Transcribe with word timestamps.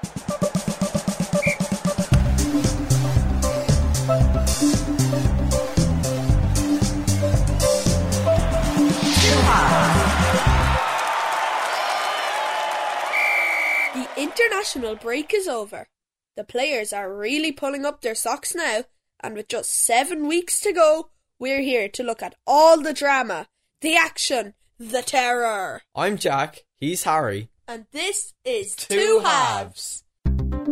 The 0.00 0.06
international 14.16 14.94
break 14.94 15.34
is 15.34 15.48
over. 15.48 15.88
The 16.36 16.44
players 16.44 16.92
are 16.92 17.12
really 17.12 17.50
pulling 17.50 17.84
up 17.84 18.00
their 18.00 18.14
socks 18.14 18.54
now, 18.54 18.84
and 19.18 19.34
with 19.34 19.48
just 19.48 19.70
seven 19.70 20.28
weeks 20.28 20.60
to 20.60 20.72
go, 20.72 21.10
we're 21.40 21.62
here 21.62 21.88
to 21.88 22.02
look 22.04 22.22
at 22.22 22.36
all 22.46 22.80
the 22.80 22.92
drama, 22.94 23.48
the 23.80 23.96
action, 23.96 24.54
the 24.78 25.02
terror. 25.02 25.82
I'm 25.96 26.16
Jack, 26.16 26.64
he's 26.76 27.02
Harry. 27.02 27.50
And 27.70 27.84
this 27.92 28.32
is 28.46 28.74
Two, 28.74 29.20
halves. 29.22 30.02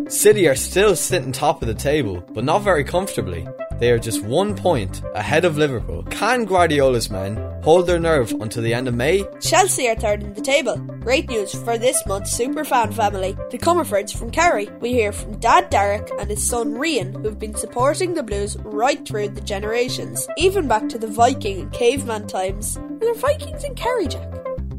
City 0.09 0.49
are 0.49 0.55
still 0.55 0.97
sitting 0.97 1.31
top 1.31 1.61
of 1.61 1.69
the 1.69 1.75
table, 1.75 2.25
but 2.33 2.43
not 2.43 2.63
very 2.63 2.85
comfortably. 2.85 3.47
They 3.79 3.91
are 3.91 3.99
just 3.99 4.25
one 4.25 4.57
point 4.57 5.03
ahead 5.15 5.45
of 5.45 5.59
Liverpool. 5.59 6.05
Can 6.05 6.47
Guardiola's 6.47 7.11
men 7.11 7.37
hold 7.63 7.87
their 7.87 7.99
nerve 7.99 8.33
until 8.41 8.63
the 8.63 8.73
end 8.73 8.89
of 8.89 8.95
May? 8.95 9.27
Chelsea 9.43 9.87
are 9.89 9.95
third 9.95 10.23
in 10.23 10.33
the 10.33 10.41
table. 10.41 10.79
Great 10.79 11.29
news 11.29 11.53
for 11.65 11.77
this 11.77 12.03
month's 12.07 12.35
superfan 12.35 12.95
family, 12.95 13.37
the 13.51 13.59
Comerfords 13.59 14.17
from 14.17 14.31
Kerry. 14.31 14.71
We 14.81 14.95
hear 14.95 15.13
from 15.13 15.39
Dad 15.39 15.69
Derek 15.69 16.11
and 16.19 16.31
his 16.31 16.49
son 16.49 16.77
Rian, 16.77 17.23
who've 17.23 17.39
been 17.39 17.57
supporting 17.57 18.15
the 18.15 18.23
Blues 18.23 18.57
right 18.61 19.07
through 19.07 19.29
the 19.29 19.43
generations, 19.43 20.27
even 20.39 20.67
back 20.67 20.89
to 20.89 20.99
the 20.99 21.09
Viking 21.09 21.61
and 21.61 21.73
caveman 21.75 22.27
times. 22.27 22.79
Are 22.79 22.99
there 23.01 23.15
Vikings 23.17 23.65
in 23.65 23.75
Kerry, 23.75 24.07
Jack? 24.07 24.33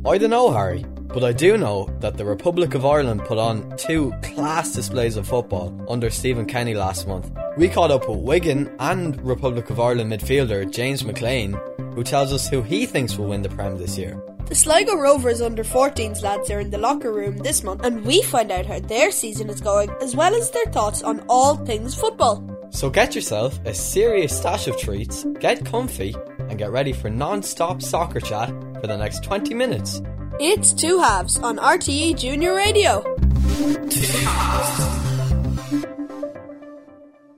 I 0.03 0.17
don't 0.17 0.31
know, 0.31 0.49
Harry, 0.49 0.83
but 1.07 1.23
I 1.23 1.31
do 1.31 1.57
know 1.57 1.89
that 1.99 2.17
the 2.17 2.25
Republic 2.25 2.75
of 2.75 2.85
Ireland 2.85 3.25
put 3.25 3.37
on 3.37 3.75
two 3.77 4.13
class 4.21 4.73
displays 4.73 5.17
of 5.17 5.27
football 5.27 5.73
under 5.89 6.09
Stephen 6.09 6.45
Kenny 6.45 6.73
last 6.73 7.07
month. 7.07 7.31
We 7.57 7.69
caught 7.69 7.91
up 7.91 8.07
with 8.07 8.19
Wigan 8.19 8.75
and 8.79 9.19
Republic 9.23 9.69
of 9.69 9.79
Ireland 9.79 10.11
midfielder 10.11 10.71
James 10.71 11.03
McClean, 11.03 11.53
who 11.95 12.03
tells 12.03 12.33
us 12.33 12.47
who 12.47 12.61
he 12.61 12.85
thinks 12.85 13.17
will 13.17 13.27
win 13.27 13.41
the 13.41 13.49
Prem 13.49 13.77
this 13.77 13.97
year. 13.97 14.21
The 14.47 14.55
Sligo 14.55 14.95
Rovers 14.95 15.41
under 15.41 15.63
14s 15.63 16.21
lads 16.21 16.49
are 16.51 16.59
in 16.59 16.69
the 16.69 16.77
locker 16.77 17.11
room 17.11 17.37
this 17.37 17.63
month, 17.63 17.83
and 17.83 18.05
we 18.05 18.21
find 18.21 18.51
out 18.51 18.65
how 18.65 18.79
their 18.79 19.11
season 19.11 19.49
is 19.49 19.59
going, 19.59 19.89
as 20.01 20.15
well 20.15 20.33
as 20.33 20.51
their 20.51 20.65
thoughts 20.67 21.01
on 21.01 21.25
all 21.27 21.55
things 21.55 21.95
football. 21.95 22.41
So 22.69 22.89
get 22.89 23.15
yourself 23.15 23.59
a 23.65 23.73
serious 23.73 24.37
stash 24.37 24.67
of 24.67 24.77
treats, 24.77 25.25
get 25.39 25.65
comfy, 25.65 26.15
and 26.39 26.57
get 26.57 26.71
ready 26.71 26.93
for 26.93 27.09
non-stop 27.09 27.81
soccer 27.81 28.19
chat 28.19 28.49
for 28.79 28.87
the 28.87 28.95
next 28.95 29.23
20 29.23 29.53
minutes. 29.53 30.01
It's 30.39 30.71
Two 30.71 30.99
Halves 30.99 31.39
on 31.39 31.57
RTE 31.57 32.15
Junior 32.15 32.53
Radio. 32.53 33.03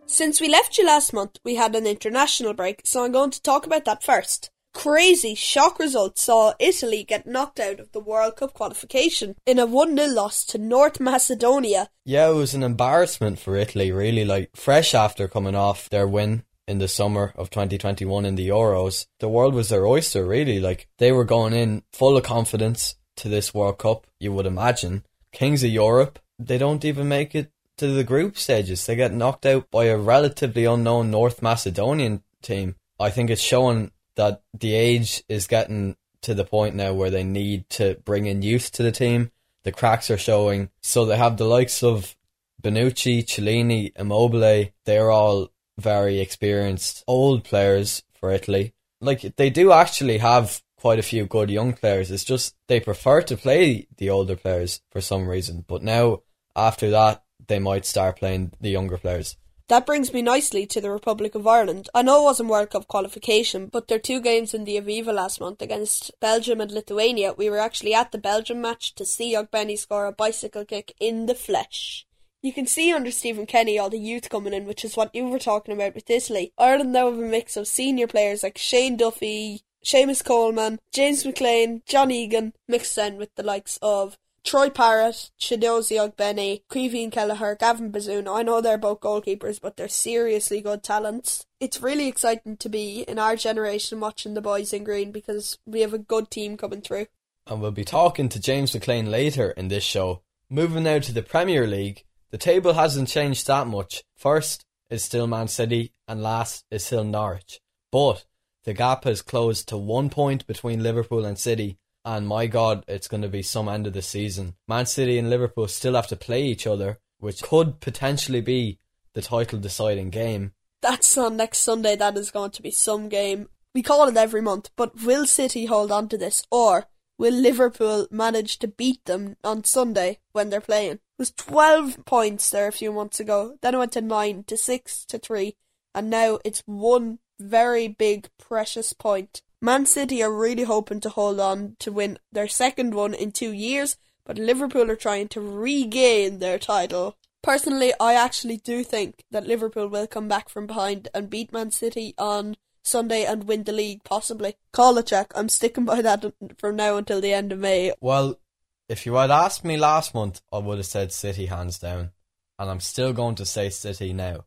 Since 0.06 0.42
we 0.42 0.50
left 0.50 0.78
you 0.78 0.86
last 0.86 1.14
month, 1.14 1.40
we 1.46 1.56
had 1.56 1.76
an 1.76 1.88
international 1.88 2.54
break, 2.54 2.82
so 2.84 3.06
I'm 3.06 3.14
going 3.14 3.32
to 3.32 3.42
talk 3.42 3.66
about 3.66 3.86
that 3.86 4.04
first. 4.04 4.50
Crazy 4.74 5.34
shock 5.34 5.80
results 5.80 6.24
saw 6.24 6.54
Italy 6.60 7.06
get 7.06 7.26
knocked 7.26 7.62
out 7.62 7.80
of 7.80 7.90
the 7.94 8.02
World 8.02 8.36
Cup 8.36 8.54
qualification 8.54 9.36
in 9.46 9.60
a 9.60 9.66
1 9.66 9.96
0 9.96 10.10
loss 10.10 10.44
to 10.48 10.58
North 10.58 11.00
Macedonia. 11.00 11.90
Yeah, 12.04 12.30
it 12.30 12.36
was 12.36 12.54
an 12.54 12.64
embarrassment 12.64 13.40
for 13.40 13.56
Italy, 13.56 13.94
really. 13.94 14.26
Like, 14.26 14.58
fresh 14.58 14.94
after 14.94 15.30
coming 15.30 15.56
off 15.56 15.90
their 15.90 16.08
win 16.08 16.44
in 16.70 16.78
the 16.78 16.88
summer 16.88 17.34
of 17.36 17.50
2021 17.50 18.26
in 18.26 18.36
the 18.36 18.48
Euros, 18.48 19.08
the 19.20 19.28
world 19.28 19.56
was 19.56 19.70
their 19.70 19.88
oyster, 19.88 20.24
really. 20.24 20.60
Like, 20.60 20.88
they 21.00 21.12
were 21.12 21.26
going 21.26 21.54
in 21.54 21.82
full 21.92 22.16
of 22.16 22.24
confidence 22.24 22.96
to 23.16 23.28
this 23.28 23.56
World 23.56 23.80
Cup, 23.80 24.06
you 24.20 24.32
would 24.32 24.46
imagine. 24.46 25.04
Kings 25.32 25.64
of 25.64 25.72
Europe, 25.72 26.20
they 26.38 26.60
don't 26.60 26.86
even 26.86 27.08
make 27.08 27.34
it 27.34 27.52
to 27.78 27.88
the 27.88 28.04
group 28.04 28.38
stages. 28.38 28.86
They 28.86 28.96
get 28.96 29.12
knocked 29.12 29.48
out 29.48 29.72
by 29.72 29.86
a 29.86 29.98
relatively 29.98 30.66
unknown 30.66 31.10
North 31.10 31.42
Macedonian 31.42 32.22
team. 32.44 32.76
I 33.00 33.10
think 33.10 33.32
it's 33.32 33.42
showing 33.42 33.92
that 34.14 34.44
the 34.54 34.76
age 34.76 35.24
is 35.28 35.48
getting 35.48 35.96
to 36.22 36.36
the 36.36 36.46
point 36.46 36.76
now 36.76 36.94
where 36.94 37.10
they 37.10 37.24
need 37.24 37.68
to 37.72 37.98
bring 38.06 38.28
in 38.28 38.44
youth 38.44 38.72
to 38.74 38.84
the 38.84 38.92
team. 38.92 39.32
The 39.64 39.72
cracks 39.72 40.12
are 40.12 40.18
showing. 40.20 40.70
So 40.82 41.06
they 41.06 41.18
have 41.18 41.38
the 41.38 41.46
likes 41.46 41.82
of 41.82 42.16
Bonucci, 42.62 43.24
Chiellini, 43.24 43.92
Immobile. 43.98 44.70
They're 44.86 45.10
all 45.10 45.50
very 45.80 46.20
experienced 46.20 47.04
old 47.08 47.44
players 47.44 48.04
for 48.14 48.32
Italy. 48.32 48.74
Like 49.02 49.36
they 49.38 49.50
do 49.50 49.72
actually 49.72 50.18
have 50.18 50.62
quite 50.78 51.00
a 51.00 51.04
few 51.04 51.26
good 51.26 51.50
young 51.50 51.74
players. 51.74 52.12
It's 52.12 52.24
just 52.24 52.56
they 52.68 52.80
prefer 52.80 53.22
to 53.24 53.38
play 53.38 53.88
the 53.98 54.10
older 54.10 54.36
players 54.36 54.82
for 54.92 55.02
some 55.02 55.28
reason. 55.28 55.66
But 55.68 55.84
now 55.84 56.22
after 56.56 56.90
that, 56.92 57.24
they 57.48 57.60
might 57.60 57.86
start 57.86 58.18
playing 58.18 58.54
the 58.62 58.70
younger 58.70 58.98
players. 58.98 59.38
That 59.70 59.86
brings 59.86 60.12
me 60.12 60.24
nicely 60.24 60.66
to 60.66 60.82
the 60.82 60.90
Republic 60.90 61.36
of 61.36 61.46
Ireland. 61.46 61.90
I 61.94 62.02
know 62.02 62.22
it 62.22 62.24
wasn't 62.24 62.50
World 62.50 62.72
Cup 62.72 62.88
qualification, 62.88 63.68
but 63.68 63.88
their 63.88 64.00
two 64.00 64.20
games 64.20 64.56
in 64.56 64.64
the 64.64 64.82
Aviva 64.82 65.14
last 65.14 65.40
month 65.40 65.62
against 65.62 66.12
Belgium 66.20 66.60
and 66.60 66.72
Lithuania, 66.72 67.34
we 67.34 67.52
were 67.52 67.60
actually 67.60 67.94
at 67.94 68.12
the 68.12 68.18
Belgium 68.18 68.62
match 68.62 68.96
to 68.96 69.06
see 69.06 69.36
Ogbene 69.36 69.78
score 69.78 70.08
a 70.08 70.12
bicycle 70.12 70.66
kick 70.66 70.96
in 71.00 71.28
the 71.28 71.36
flesh. 71.36 72.08
You 72.42 72.54
can 72.54 72.68
see 72.68 72.94
under 72.94 73.12
Stephen 73.12 73.46
Kenny 73.46 73.78
all 73.78 73.90
the 73.90 74.00
youth 74.00 74.30
coming 74.30 74.54
in, 74.54 74.66
which 74.66 74.86
is 74.86 74.96
what 74.96 75.14
you 75.14 75.28
were 75.28 75.40
talking 75.40 75.74
about 75.74 75.94
with 75.94 76.10
Italy. 76.10 76.54
Ireland 76.58 76.94
now 76.94 77.10
have 77.10 77.20
a 77.20 77.22
mix 77.22 77.58
of 77.58 77.68
senior 77.68 78.08
players 78.08 78.44
like 78.44 78.58
Shane 78.58 78.96
Duffy, 78.96 79.62
Seamus 79.84 80.24
Coleman, 80.24 80.80
James 80.94 81.26
McClean, 81.26 81.86
John 81.86 82.12
Egan, 82.12 82.54
mixed 82.66 82.98
in 82.98 83.18
with 83.18 83.36
the 83.36 83.44
likes 83.44 83.78
of 83.82 84.18
Troy 84.46 84.70
Parrott, 84.70 85.32
Chiedozie 85.38 86.00
Ogbene, 86.00 86.62
Caoimhín 86.70 87.12
Kelleher, 87.12 87.56
Gavin 87.60 87.92
Bazunu. 87.92 88.34
I 88.34 88.44
know 88.44 88.62
they're 88.62 88.78
both 88.78 89.02
goalkeepers, 89.02 89.60
but 89.60 89.76
they're 89.76 89.90
seriously 89.90 90.62
good 90.62 90.82
talents. 90.82 91.46
It's 91.60 91.82
really 91.82 92.08
exciting 92.08 92.56
to 92.58 92.70
be 92.70 93.02
in 93.02 93.20
our 93.20 93.36
generation 93.36 94.00
watching 94.00 94.34
the 94.34 94.42
boys 94.42 94.72
in 94.72 94.86
green 94.86 95.12
because 95.12 95.58
we 95.66 95.82
have 95.82 95.94
a 95.94 96.00
good 96.00 96.32
team 96.32 96.56
coming 96.56 96.82
through. 96.82 97.08
And 97.48 97.62
we'll 97.62 97.72
be 97.72 97.84
talking 97.84 98.30
to 98.30 98.40
James 98.40 98.72
McClean 98.72 99.10
later 99.10 99.52
in 99.52 99.68
this 99.68 99.84
show. 99.84 100.22
Moving 100.50 100.84
now 100.84 101.00
to 101.00 101.12
the 101.14 101.22
Premier 101.22 101.68
League, 101.68 102.06
the 102.32 102.38
table 102.38 102.74
hasn't 102.74 103.10
changed 103.10 103.48
that 103.48 103.68
much. 103.68 104.04
First 104.16 104.66
is 104.90 105.04
still 105.04 105.28
Man 105.28 105.48
City, 105.48 105.94
and 106.08 106.22
last 106.22 106.66
is 106.72 106.86
still 106.86 107.04
Norwich. 107.04 107.60
But 107.92 108.26
the 108.64 108.74
gap 108.74 109.04
has 109.06 109.22
closed 109.22 109.68
to 109.70 109.78
one 109.78 110.10
point 110.10 110.46
between 110.48 110.84
Liverpool 110.84 111.26
and 111.26 111.38
City, 111.38 111.78
and 112.06 112.28
my 112.28 112.48
God, 112.48 112.84
it's 112.88 113.08
going 113.08 113.24
to 113.24 113.30
be 113.30 113.42
some 113.42 113.68
end 113.68 113.88
of 113.88 113.94
the 113.94 114.02
season. 114.02 114.56
Man 114.68 114.86
City 114.86 115.18
and 115.18 115.30
Liverpool 115.30 115.68
still 115.68 115.96
have 115.96 116.08
to 116.08 116.16
play 116.16 116.44
each 116.44 116.68
other, 116.68 117.00
which 117.20 117.42
could 117.42 117.80
potentially 117.80 118.42
be 118.42 118.80
the 119.14 119.22
title 119.22 119.60
deciding 119.60 120.10
game. 120.10 120.54
That's 120.82 121.18
on 121.18 121.38
next 121.38 121.60
Sunday. 121.60 121.96
That 121.96 122.18
is 122.18 122.32
going 122.32 122.52
to 122.52 122.62
be 122.62 122.72
some 122.72 123.10
game. 123.10 123.50
We 123.74 123.84
call 123.84 124.08
it 124.08 124.18
every 124.18 124.42
month, 124.42 124.70
but 124.76 125.04
will 125.04 125.26
City 125.26 125.66
hold 125.66 125.92
on 125.92 126.10
to 126.10 126.18
this, 126.18 126.44
or 126.50 126.88
will 127.18 127.34
Liverpool 127.34 128.08
manage 128.10 128.60
to 128.60 128.68
beat 128.68 129.04
them 129.06 129.36
on 129.44 129.64
Sunday 129.64 130.20
when 130.32 130.50
they're 130.50 130.62
playing? 130.62 131.00
Was 131.20 131.32
12 131.32 132.06
points 132.06 132.50
there 132.50 132.68
a 132.68 132.72
few 132.72 132.94
months 132.94 133.20
ago. 133.20 133.58
Then 133.62 133.76
it 133.76 133.78
went 133.78 133.92
to 133.92 134.02
9 134.02 134.46
to 134.46 134.58
6 134.58 135.06
to 135.06 135.20
3, 135.20 135.56
and 135.94 136.10
now 136.10 136.40
it's 136.46 136.64
one 136.66 137.20
very 137.38 137.90
big, 137.90 138.30
precious 138.38 138.94
point. 138.94 139.42
Man 139.62 139.86
City 139.86 140.24
are 140.24 140.32
really 140.32 140.64
hoping 140.64 141.02
to 141.02 141.10
hold 141.10 141.42
on 141.42 141.76
to 141.80 141.92
win 141.92 142.20
their 142.32 142.48
second 142.48 142.94
one 142.94 143.14
in 143.14 143.34
two 143.34 143.52
years, 143.52 143.98
but 144.24 144.38
Liverpool 144.38 144.90
are 144.90 144.96
trying 144.96 145.28
to 145.30 145.42
regain 145.42 146.40
their 146.40 146.58
title. 146.58 147.18
Personally, 147.42 147.92
I 148.00 148.14
actually 148.14 148.58
do 148.58 148.86
think 148.86 149.26
that 149.30 149.46
Liverpool 149.46 149.90
will 149.90 150.08
come 150.08 150.30
back 150.30 150.48
from 150.48 150.68
behind 150.68 151.10
and 151.14 151.30
beat 151.30 151.52
Man 151.52 151.72
City 151.72 152.14
on 152.18 152.56
Sunday 152.82 153.26
and 153.26 153.44
win 153.44 153.64
the 153.64 153.74
league, 153.74 154.06
possibly. 154.06 154.56
Call 154.72 154.98
it, 154.98 155.08
Jack. 155.08 155.34
I'm 155.36 155.50
sticking 155.50 155.84
by 155.84 156.02
that 156.02 156.34
from 156.58 156.78
now 156.78 156.96
until 156.96 157.20
the 157.20 157.34
end 157.34 157.52
of 157.52 157.60
May. 157.60 157.92
Well, 158.00 158.40
if 158.90 159.06
you 159.06 159.14
had 159.14 159.30
asked 159.30 159.64
me 159.64 159.78
last 159.78 160.16
month, 160.16 160.42
I 160.52 160.58
would 160.58 160.78
have 160.78 160.86
said 160.86 161.14
City 161.14 161.46
hands 161.46 161.78
down. 161.78 162.10
And 162.58 162.70
I'm 162.70 162.80
still 162.80 163.14
going 163.14 163.36
to 163.36 163.46
say 163.46 163.70
City 163.70 164.12
now. 164.12 164.46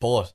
But 0.00 0.34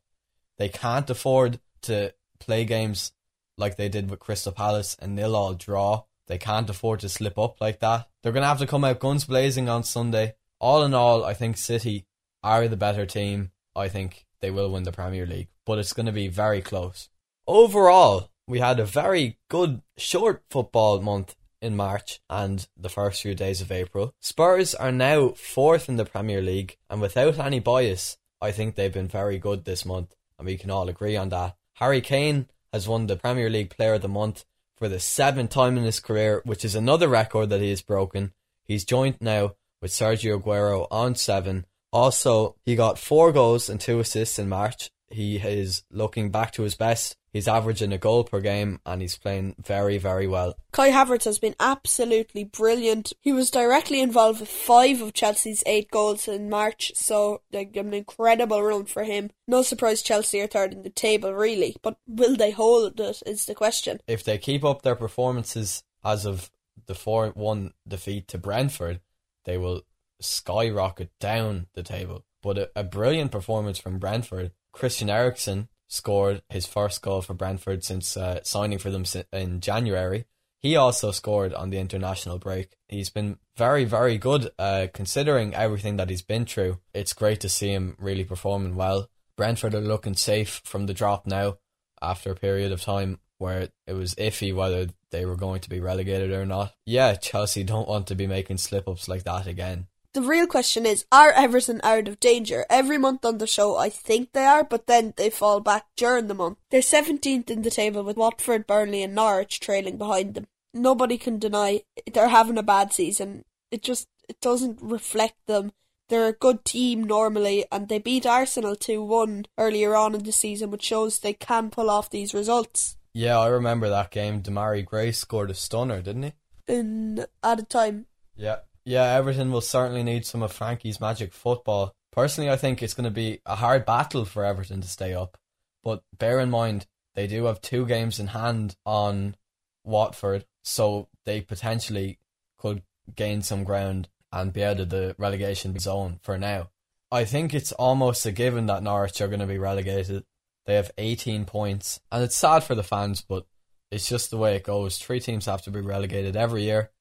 they 0.57 0.69
can't 0.69 1.09
afford 1.09 1.59
to 1.83 2.13
play 2.39 2.63
games 2.63 3.11
like 3.57 3.75
they 3.75 3.89
did 3.89 4.09
with 4.09 4.19
Crystal 4.19 4.53
Palace 4.53 4.95
and 4.99 5.15
nil 5.15 5.35
all 5.35 5.53
draw. 5.53 6.03
They 6.27 6.37
can't 6.37 6.69
afford 6.69 7.01
to 7.01 7.09
slip 7.09 7.37
up 7.37 7.59
like 7.59 7.81
that. 7.81 8.07
They're 8.23 8.31
going 8.31 8.43
to 8.43 8.47
have 8.47 8.59
to 8.59 8.67
come 8.67 8.85
out 8.85 8.99
guns 8.99 9.25
blazing 9.25 9.67
on 9.67 9.83
Sunday. 9.83 10.35
All 10.59 10.83
in 10.83 10.93
all, 10.93 11.25
I 11.25 11.33
think 11.33 11.57
City 11.57 12.05
are 12.41 12.67
the 12.67 12.77
better 12.77 13.05
team. 13.05 13.51
I 13.75 13.89
think 13.89 14.25
they 14.39 14.51
will 14.51 14.71
win 14.71 14.83
the 14.83 14.91
Premier 14.91 15.25
League, 15.25 15.49
but 15.65 15.79
it's 15.79 15.93
going 15.93 16.05
to 16.05 16.11
be 16.11 16.27
very 16.29 16.61
close. 16.61 17.09
Overall, 17.45 18.29
we 18.47 18.59
had 18.59 18.79
a 18.79 18.85
very 18.85 19.37
good 19.49 19.81
short 19.97 20.43
football 20.49 21.01
month 21.01 21.35
in 21.61 21.75
March 21.75 22.19
and 22.29 22.67
the 22.77 22.89
first 22.89 23.21
few 23.21 23.35
days 23.35 23.61
of 23.61 23.71
April. 23.71 24.13
Spurs 24.19 24.73
are 24.75 24.91
now 24.91 25.29
fourth 25.29 25.89
in 25.89 25.97
the 25.97 26.05
Premier 26.05 26.41
League, 26.41 26.77
and 26.89 27.01
without 27.01 27.39
any 27.39 27.59
bias, 27.59 28.17
I 28.41 28.51
think 28.51 28.75
they've 28.75 28.93
been 28.93 29.07
very 29.07 29.37
good 29.37 29.65
this 29.65 29.85
month, 29.85 30.15
and 30.37 30.45
we 30.45 30.57
can 30.57 30.71
all 30.71 30.87
agree 30.89 31.17
on 31.17 31.29
that. 31.29 31.55
Harry 31.75 32.01
Kane 32.01 32.47
has 32.73 32.87
won 32.87 33.07
the 33.07 33.15
Premier 33.15 33.49
League 33.49 33.69
Player 33.69 33.95
of 33.95 34.01
the 34.01 34.07
Month 34.07 34.45
for 34.77 34.87
the 34.87 34.99
seventh 34.99 35.49
time 35.49 35.77
in 35.77 35.83
his 35.83 35.99
career, 35.99 36.41
which 36.45 36.63
is 36.63 36.75
another 36.75 37.07
record 37.07 37.49
that 37.49 37.61
he 37.61 37.69
has 37.69 37.81
broken. 37.81 38.33
He's 38.63 38.85
joined 38.85 39.17
now 39.19 39.55
with 39.81 39.91
Sergio 39.91 40.41
Aguero 40.41 40.87
on 40.89 41.15
seven. 41.15 41.65
Also, 41.91 42.55
he 42.65 42.75
got 42.75 42.99
four 42.99 43.31
goals 43.31 43.69
and 43.69 43.79
two 43.79 43.99
assists 43.99 44.39
in 44.39 44.47
March. 44.47 44.91
He 45.09 45.37
is 45.37 45.83
looking 45.91 46.31
back 46.31 46.51
to 46.53 46.63
his 46.63 46.75
best. 46.75 47.17
He's 47.31 47.47
averaging 47.47 47.93
a 47.93 47.97
goal 47.97 48.23
per 48.23 48.41
game 48.41 48.79
and 48.85 49.01
he's 49.01 49.17
playing 49.17 49.55
very, 49.63 49.97
very 49.97 50.27
well. 50.27 50.55
Kai 50.71 50.89
Havertz 50.89 51.25
has 51.25 51.39
been 51.39 51.55
absolutely 51.59 52.43
brilliant. 52.43 53.13
He 53.21 53.31
was 53.31 53.51
directly 53.51 54.01
involved 54.01 54.39
with 54.39 54.49
five 54.49 55.01
of 55.01 55.13
Chelsea's 55.13 55.63
eight 55.65 55.91
goals 55.91 56.27
in 56.27 56.49
March, 56.49 56.91
so 56.95 57.41
like 57.51 57.75
an 57.75 57.93
incredible 57.93 58.61
run 58.63 58.85
for 58.85 59.03
him. 59.03 59.29
No 59.47 59.61
surprise 59.61 60.01
Chelsea 60.01 60.41
are 60.41 60.47
third 60.47 60.73
in 60.73 60.81
the 60.81 60.89
table, 60.89 61.33
really, 61.33 61.75
but 61.83 61.97
will 62.07 62.35
they 62.35 62.51
hold 62.51 62.99
it 62.99 63.21
is 63.25 63.45
the 63.45 63.55
question. 63.55 63.99
If 64.07 64.23
they 64.23 64.37
keep 64.37 64.63
up 64.63 64.81
their 64.81 64.95
performances 64.95 65.83
as 66.03 66.25
of 66.25 66.49
the 66.87 66.95
4 66.95 67.29
1 67.29 67.73
defeat 67.87 68.27
to 68.29 68.37
Brentford, 68.37 69.01
they 69.45 69.57
will 69.57 69.83
skyrocket 70.21 71.11
down 71.19 71.67
the 71.73 71.83
table. 71.83 72.25
But 72.41 72.57
a, 72.57 72.71
a 72.75 72.83
brilliant 72.83 73.31
performance 73.31 73.77
from 73.77 73.99
Brentford. 73.99 74.51
Christian 74.71 75.09
Eriksen 75.09 75.67
scored 75.89 76.41
his 76.49 76.65
first 76.65 77.01
goal 77.01 77.21
for 77.21 77.33
Brentford 77.33 77.83
since 77.83 78.15
uh, 78.15 78.39
signing 78.43 78.77
for 78.77 78.89
them 78.89 79.03
in 79.33 79.59
January. 79.59 80.25
He 80.61 80.75
also 80.75 81.11
scored 81.11 81.53
on 81.53 81.69
the 81.69 81.79
international 81.79 82.37
break. 82.37 82.75
He's 82.87 83.09
been 83.09 83.37
very, 83.57 83.85
very 83.85 84.17
good 84.17 84.51
uh, 84.59 84.87
considering 84.93 85.53
everything 85.53 85.97
that 85.97 86.09
he's 86.09 86.21
been 86.21 86.45
through. 86.45 86.79
It's 86.93 87.13
great 87.13 87.41
to 87.41 87.49
see 87.49 87.71
him 87.71 87.95
really 87.97 88.23
performing 88.23 88.75
well. 88.75 89.09
Brentford 89.35 89.73
are 89.73 89.81
looking 89.81 90.15
safe 90.15 90.61
from 90.65 90.85
the 90.85 90.93
drop 90.93 91.25
now 91.25 91.57
after 92.01 92.31
a 92.31 92.35
period 92.35 92.71
of 92.71 92.81
time 92.81 93.19
where 93.37 93.69
it 93.87 93.93
was 93.93 94.15
iffy 94.15 94.53
whether 94.53 94.87
they 95.11 95.25
were 95.25 95.37
going 95.37 95.61
to 95.61 95.69
be 95.69 95.79
relegated 95.79 96.31
or 96.31 96.45
not. 96.45 96.73
Yeah, 96.85 97.15
Chelsea 97.15 97.63
don't 97.63 97.87
want 97.87 98.07
to 98.07 98.15
be 98.15 98.27
making 98.27 98.57
slip 98.57 98.87
ups 98.87 99.07
like 99.07 99.23
that 99.23 99.47
again. 99.47 99.87
The 100.13 100.21
real 100.21 100.47
question 100.47 100.87
is, 100.87 101.05
are 101.11 101.31
Everton 101.31 101.81
out 101.83 102.07
of 102.07 102.19
danger? 102.19 102.65
Every 102.67 102.97
month 102.97 103.23
on 103.23 103.37
the 103.37 103.45
show, 103.45 103.77
I 103.77 103.89
think 103.89 104.31
they 104.31 104.45
are, 104.45 104.63
but 104.63 104.87
then 104.87 105.13
they 105.17 105.29
fall 105.29 105.59
back 105.59 105.85
during 105.95 106.27
the 106.27 106.33
month. 106.33 106.57
They're 106.71 106.81
17th 106.81 107.51
in 107.51 107.61
the 107.61 107.69
table 107.69 108.03
with 108.03 108.17
Watford, 108.17 108.65
Burnley, 108.65 109.03
and 109.03 109.13
Norwich 109.13 109.59
trailing 109.59 109.97
behind 109.97 110.33
them. 110.33 110.47
Nobody 110.73 111.19
can 111.19 111.37
deny 111.37 111.81
they're 112.11 112.29
having 112.29 112.57
a 112.57 112.63
bad 112.63 112.91
season. 112.91 113.45
It 113.71 113.83
just 113.83 114.07
it 114.27 114.41
doesn't 114.41 114.79
reflect 114.81 115.35
them. 115.45 115.71
They're 116.09 116.27
a 116.27 116.33
good 116.33 116.65
team 116.65 117.03
normally, 117.03 117.65
and 117.71 117.87
they 117.87 117.99
beat 117.99 118.25
Arsenal 118.25 118.75
2 118.75 119.03
1 119.03 119.45
earlier 119.59 119.95
on 119.95 120.15
in 120.15 120.23
the 120.23 120.31
season, 120.31 120.71
which 120.71 120.83
shows 120.83 121.19
they 121.19 121.33
can 121.33 121.69
pull 121.69 121.89
off 121.89 122.09
these 122.09 122.33
results. 122.33 122.97
Yeah, 123.13 123.37
I 123.39 123.47
remember 123.47 123.89
that 123.89 124.11
game. 124.11 124.41
Demarai 124.41 124.85
Gray 124.85 125.11
scored 125.11 125.51
a 125.51 125.55
stunner, 125.55 126.01
didn't 126.01 126.23
he? 126.23 126.33
In 126.67 127.25
at 127.43 127.59
a 127.59 127.63
time. 127.63 128.05
Yeah, 128.35 128.57
yeah. 128.89 129.13
Everton 129.13 129.51
will 129.51 129.61
certainly 129.61 130.03
need 130.03 130.25
some 130.25 130.41
of 130.41 130.51
Frankie's 130.51 130.99
magic 130.99 131.31
football. 131.31 131.93
Personally, 132.11 132.49
I 132.49 132.55
think 132.57 132.81
it's 132.81 132.95
going 132.95 133.05
to 133.05 133.11
be 133.11 133.39
a 133.45 133.55
hard 133.55 133.85
battle 133.85 134.25
for 134.25 134.43
Everton 134.43 134.81
to 134.81 134.87
stay 134.87 135.13
up. 135.13 135.37
But 135.83 136.03
bear 136.17 136.39
in 136.39 136.49
mind, 136.49 136.87
they 137.13 137.27
do 137.27 137.45
have 137.45 137.61
two 137.61 137.85
games 137.85 138.19
in 138.19 138.27
hand 138.27 138.75
on 138.85 139.35
Watford, 139.83 140.45
so 140.63 141.07
they 141.25 141.41
potentially 141.41 142.17
could 142.57 142.81
gain 143.15 143.41
some 143.41 143.63
ground 143.63 144.09
and 144.31 144.53
be 144.53 144.63
out 144.63 144.79
of 144.79 144.89
the 144.89 145.15
relegation 145.17 145.77
zone 145.79 146.19
for 146.21 146.37
now. 146.37 146.69
I 147.11 147.25
think 147.25 147.53
it's 147.53 147.71
almost 147.71 148.25
a 148.25 148.31
given 148.31 148.65
that 148.67 148.83
Norwich 148.83 149.21
are 149.21 149.27
going 149.27 149.39
to 149.39 149.45
be 149.45 149.57
relegated. 149.57 150.23
They 150.65 150.75
have 150.75 150.91
18 150.97 151.45
points, 151.45 151.99
and 152.11 152.23
it's 152.23 152.35
sad 152.35 152.63
for 152.63 152.75
the 152.75 152.83
fans, 152.83 153.21
but 153.21 153.45
it's 153.91 154.07
just 154.07 154.29
the 154.29 154.37
way 154.37 154.55
it 154.55 154.63
goes. 154.63 154.97
Three 154.97 155.19
teams 155.19 155.45
have 155.45 155.63
to 155.63 155.71
be 155.71 155.81
relegated 155.81 156.35
every 156.35 156.63
year, 156.63 156.91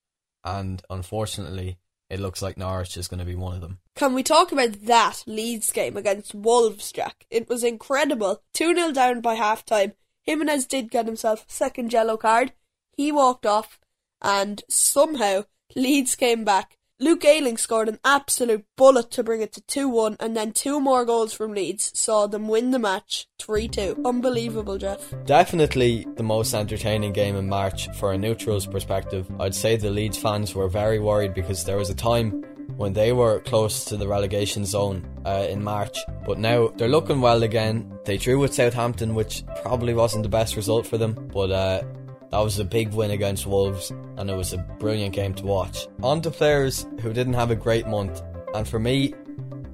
and 0.44 0.82
unfortunately, 0.88 1.78
it 2.10 2.20
looks 2.20 2.40
like 2.40 2.56
Norwich 2.56 2.96
is 2.96 3.08
going 3.08 3.18
to 3.18 3.26
be 3.26 3.34
one 3.34 3.54
of 3.54 3.60
them. 3.60 3.80
Can 3.94 4.14
we 4.14 4.22
talk 4.22 4.50
about 4.50 4.84
that 4.86 5.22
Leeds 5.26 5.70
game 5.72 5.96
against 5.96 6.34
Wolves, 6.34 6.90
Jack? 6.90 7.26
It 7.30 7.48
was 7.48 7.62
incredible. 7.62 8.42
2 8.54 8.74
0 8.74 8.92
down 8.92 9.20
by 9.20 9.34
half 9.34 9.64
time. 9.64 9.92
Jimenez 10.24 10.66
did 10.66 10.90
get 10.90 11.06
himself 11.06 11.44
a 11.48 11.52
second 11.52 11.92
yellow 11.92 12.16
card. 12.16 12.52
He 12.96 13.12
walked 13.12 13.44
off, 13.44 13.78
and 14.22 14.62
somehow 14.68 15.44
Leeds 15.76 16.14
came 16.14 16.44
back 16.44 16.77
Luke 17.00 17.24
Ayling 17.24 17.56
scored 17.58 17.88
an 17.88 18.00
absolute 18.04 18.64
bullet 18.76 19.12
to 19.12 19.22
bring 19.22 19.40
it 19.40 19.52
to 19.52 19.60
2 19.60 19.88
1, 19.88 20.16
and 20.18 20.36
then 20.36 20.50
two 20.50 20.80
more 20.80 21.04
goals 21.04 21.32
from 21.32 21.54
Leeds 21.54 21.92
saw 21.94 22.26
them 22.26 22.48
win 22.48 22.72
the 22.72 22.78
match 22.80 23.28
3 23.38 23.68
2. 23.68 24.02
Unbelievable, 24.04 24.78
Jeff. 24.78 25.14
Definitely 25.24 26.08
the 26.16 26.24
most 26.24 26.54
entertaining 26.54 27.12
game 27.12 27.36
in 27.36 27.48
March 27.48 27.88
for 27.94 28.12
a 28.12 28.18
neutral's 28.18 28.66
perspective. 28.66 29.30
I'd 29.38 29.54
say 29.54 29.76
the 29.76 29.90
Leeds 29.90 30.18
fans 30.18 30.56
were 30.56 30.66
very 30.66 30.98
worried 30.98 31.34
because 31.34 31.64
there 31.64 31.76
was 31.76 31.88
a 31.88 31.94
time 31.94 32.44
when 32.76 32.94
they 32.94 33.12
were 33.12 33.40
close 33.40 33.84
to 33.84 33.96
the 33.96 34.08
relegation 34.08 34.64
zone 34.64 35.08
uh, 35.24 35.46
in 35.48 35.62
March, 35.62 35.96
but 36.26 36.38
now 36.38 36.66
they're 36.76 36.88
looking 36.88 37.20
well 37.20 37.44
again. 37.44 37.96
They 38.06 38.16
drew 38.16 38.40
with 38.40 38.54
Southampton, 38.54 39.14
which 39.14 39.44
probably 39.62 39.94
wasn't 39.94 40.24
the 40.24 40.28
best 40.28 40.56
result 40.56 40.84
for 40.84 40.98
them, 40.98 41.28
but 41.32 41.52
uh, 41.52 41.82
that 42.30 42.38
was 42.38 42.58
a 42.58 42.64
big 42.64 42.92
win 42.92 43.10
against 43.10 43.46
Wolves, 43.46 43.90
and 44.16 44.30
it 44.30 44.36
was 44.36 44.52
a 44.52 44.58
brilliant 44.78 45.14
game 45.14 45.34
to 45.34 45.44
watch. 45.44 45.86
On 46.02 46.20
to 46.22 46.30
players 46.30 46.86
who 47.00 47.12
didn't 47.12 47.34
have 47.34 47.50
a 47.50 47.56
great 47.56 47.86
month, 47.86 48.22
and 48.54 48.68
for 48.68 48.78
me, 48.78 49.14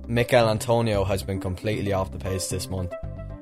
Michail 0.07 0.49
Antonio 0.49 1.05
has 1.05 1.23
been 1.23 1.41
completely 1.41 1.93
off 1.93 2.13
the 2.13 2.19
pace 2.19 2.49
this 2.49 2.69
month. 2.69 2.93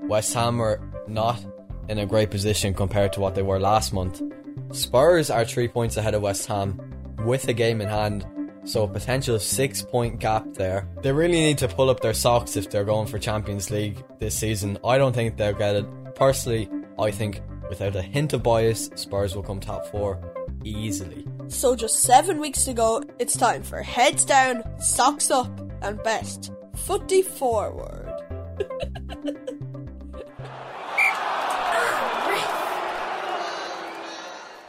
West 0.03 0.33
Ham 0.35 0.61
are 0.61 0.81
not 1.09 1.45
in 1.89 1.99
a 1.99 2.07
great 2.07 2.31
position 2.31 2.73
compared 2.73 3.13
to 3.13 3.21
what 3.21 3.35
they 3.35 3.43
were 3.43 3.59
last 3.59 3.93
month. 3.93 4.23
Spurs 4.71 5.31
are 5.31 5.45
three 5.45 5.69
points 5.69 5.97
ahead 5.97 6.15
of 6.15 6.23
West 6.23 6.47
Ham 6.47 6.81
with 7.25 7.49
a 7.49 7.53
game 7.53 7.81
in 7.81 7.89
hand, 7.89 8.27
so 8.65 8.85
a 8.85 8.89
potential 8.89 9.39
six 9.39 9.83
point 9.83 10.21
gap 10.21 10.45
there. 10.55 10.89
They 11.03 11.13
really 11.13 11.41
need 11.41 11.59
to 11.59 11.69
pull 11.69 11.91
up 11.91 12.01
their 12.01 12.15
socks 12.15 12.57
if 12.57 12.71
they're 12.71 12.85
going 12.85 13.09
for 13.09 13.19
Champions 13.19 13.71
League 13.71 14.03
this 14.19 14.37
season. 14.37 14.79
I 14.85 14.99
don't 14.99 15.13
think 15.13 15.37
they'll 15.37 15.53
get 15.53 15.77
it. 15.77 16.15
Personally, 16.15 16.71
I 16.99 17.11
think 17.11 17.43
Without 17.73 17.97
a 17.97 18.03
hint 18.03 18.35
of 18.35 18.43
bias, 18.43 18.91
Spurs 18.97 19.35
will 19.35 19.43
come 19.43 19.59
top 19.59 19.87
four 19.87 20.21
easily. 20.63 21.27
So, 21.49 21.75
just 21.75 22.01
seven 22.01 22.39
weeks 22.39 22.65
to 22.67 22.75
go, 22.75 23.03
it's 23.19 23.35
time 23.35 23.63
for 23.63 23.81
heads 23.81 24.27
down, 24.27 24.63
socks 24.79 25.31
up, 25.31 25.59
and 25.81 26.03
best 26.03 26.53
footy 26.75 27.23
forward. 27.23 28.13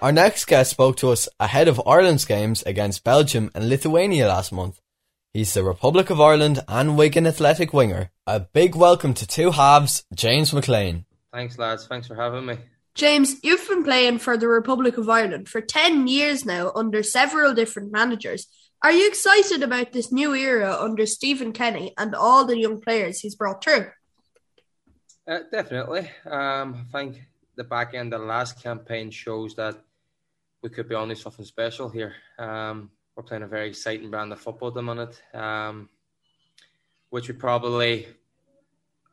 Our 0.02 0.14
next 0.14 0.46
guest 0.46 0.72
spoke 0.72 0.96
to 0.98 1.10
us 1.10 1.28
ahead 1.42 1.68
of 1.68 1.82
Ireland's 1.86 2.24
games 2.24 2.64
against 2.64 3.04
Belgium 3.04 3.52
and 3.54 3.68
Lithuania 3.68 4.30
last 4.30 4.54
month. 4.54 4.80
He's 5.34 5.54
the 5.54 5.66
Republic 5.66 6.10
of 6.10 6.22
Ireland 6.22 6.62
and 6.70 6.98
Wigan 6.98 7.28
Athletic 7.28 7.74
winger. 7.74 8.12
A 8.26 8.40
big 8.40 8.76
welcome 8.76 9.14
to 9.16 9.28
two 9.28 9.52
halves, 9.52 10.06
James 10.16 10.52
McClean. 10.52 11.04
Thanks, 11.34 11.58
lads. 11.58 11.86
Thanks 11.86 12.08
for 12.08 12.16
having 12.16 12.46
me. 12.46 12.56
James, 12.96 13.38
you've 13.42 13.68
been 13.68 13.84
playing 13.84 14.20
for 14.20 14.38
the 14.38 14.48
Republic 14.48 15.00
of 15.00 15.10
Ireland 15.10 15.50
for 15.50 15.62
10 15.62 16.08
years 16.08 16.46
now 16.46 16.72
under 16.76 17.02
several 17.02 17.54
different 17.54 17.92
managers. 17.92 18.48
Are 18.84 18.92
you 18.92 19.08
excited 19.08 19.64
about 19.64 19.94
this 19.94 20.12
new 20.12 20.36
era 20.36 20.78
under 20.80 21.08
Stephen 21.08 21.54
Kenny 21.54 21.94
and 21.98 22.14
all 22.14 22.46
the 22.46 22.58
young 22.58 22.82
players 22.82 23.20
he's 23.20 23.34
brought 23.34 23.64
through? 23.64 23.88
Uh, 25.28 25.40
definitely. 25.52 26.12
Um, 26.26 26.86
I 26.94 27.00
think 27.00 27.24
the 27.56 27.64
back 27.64 27.96
end 27.96 28.14
of 28.14 28.22
the 28.22 28.28
last 28.28 28.62
campaign 28.62 29.10
shows 29.10 29.56
that 29.56 29.76
we 30.62 30.70
could 30.70 30.88
be 30.88 30.96
onto 30.96 31.16
something 31.16 31.46
special 31.46 31.90
here. 31.90 32.14
Um, 32.38 32.92
we're 33.16 33.24
playing 33.24 33.44
a 33.44 33.48
very 33.48 33.70
exciting 33.70 34.12
brand 34.12 34.32
of 34.34 34.40
football 34.40 34.68
at 34.68 34.76
the 34.76 34.84
minute, 34.84 35.20
um, 35.34 35.90
which 37.10 37.28
we 37.28 37.34
probably 37.34 38.06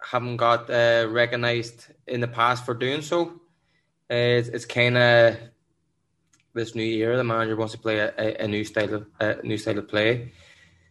haven't 0.02 0.36
got 0.36 0.68
uh, 0.68 1.06
recognised 1.08 1.86
in 2.06 2.20
the 2.20 2.28
past 2.28 2.66
for 2.66 2.74
doing 2.74 3.00
so 3.00 3.40
it's, 4.10 4.48
it's 4.48 4.64
kind 4.64 4.98
of 4.98 5.36
this 6.54 6.74
new 6.74 6.82
year. 6.82 7.16
The 7.16 7.24
manager 7.24 7.56
wants 7.56 7.72
to 7.74 7.78
play 7.78 7.98
a, 7.98 8.12
a, 8.18 8.44
a 8.44 8.48
new 8.48 8.64
style 8.64 8.94
of 8.94 9.06
a 9.20 9.42
new 9.42 9.56
style 9.56 9.78
of 9.78 9.88
play. 9.88 10.32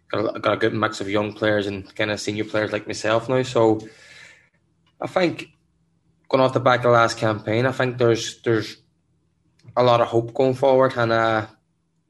Got 0.10 0.36
a, 0.36 0.40
got 0.40 0.54
a 0.54 0.58
good 0.58 0.74
mix 0.74 1.02
of 1.02 1.10
young 1.10 1.34
players 1.34 1.68
and 1.68 1.94
kind 1.96 2.12
of 2.12 2.20
senior 2.20 2.46
players 2.46 2.72
like 2.72 2.88
myself 2.88 3.30
now. 3.30 3.44
So 3.44 3.80
I 5.00 5.08
think 5.08 5.50
going 6.30 6.42
off 6.42 6.54
the 6.54 6.60
back 6.60 6.80
of 6.80 6.84
the 6.84 6.90
last 6.90 7.18
campaign, 7.18 7.66
I 7.66 7.72
think 7.72 7.98
there's 7.98 8.42
there's 8.42 8.78
a 9.76 9.84
lot 9.84 10.02
of 10.02 10.08
hope 10.08 10.34
going 10.34 10.56
forward, 10.56 10.94
and 10.96 11.12
uh, 11.12 11.46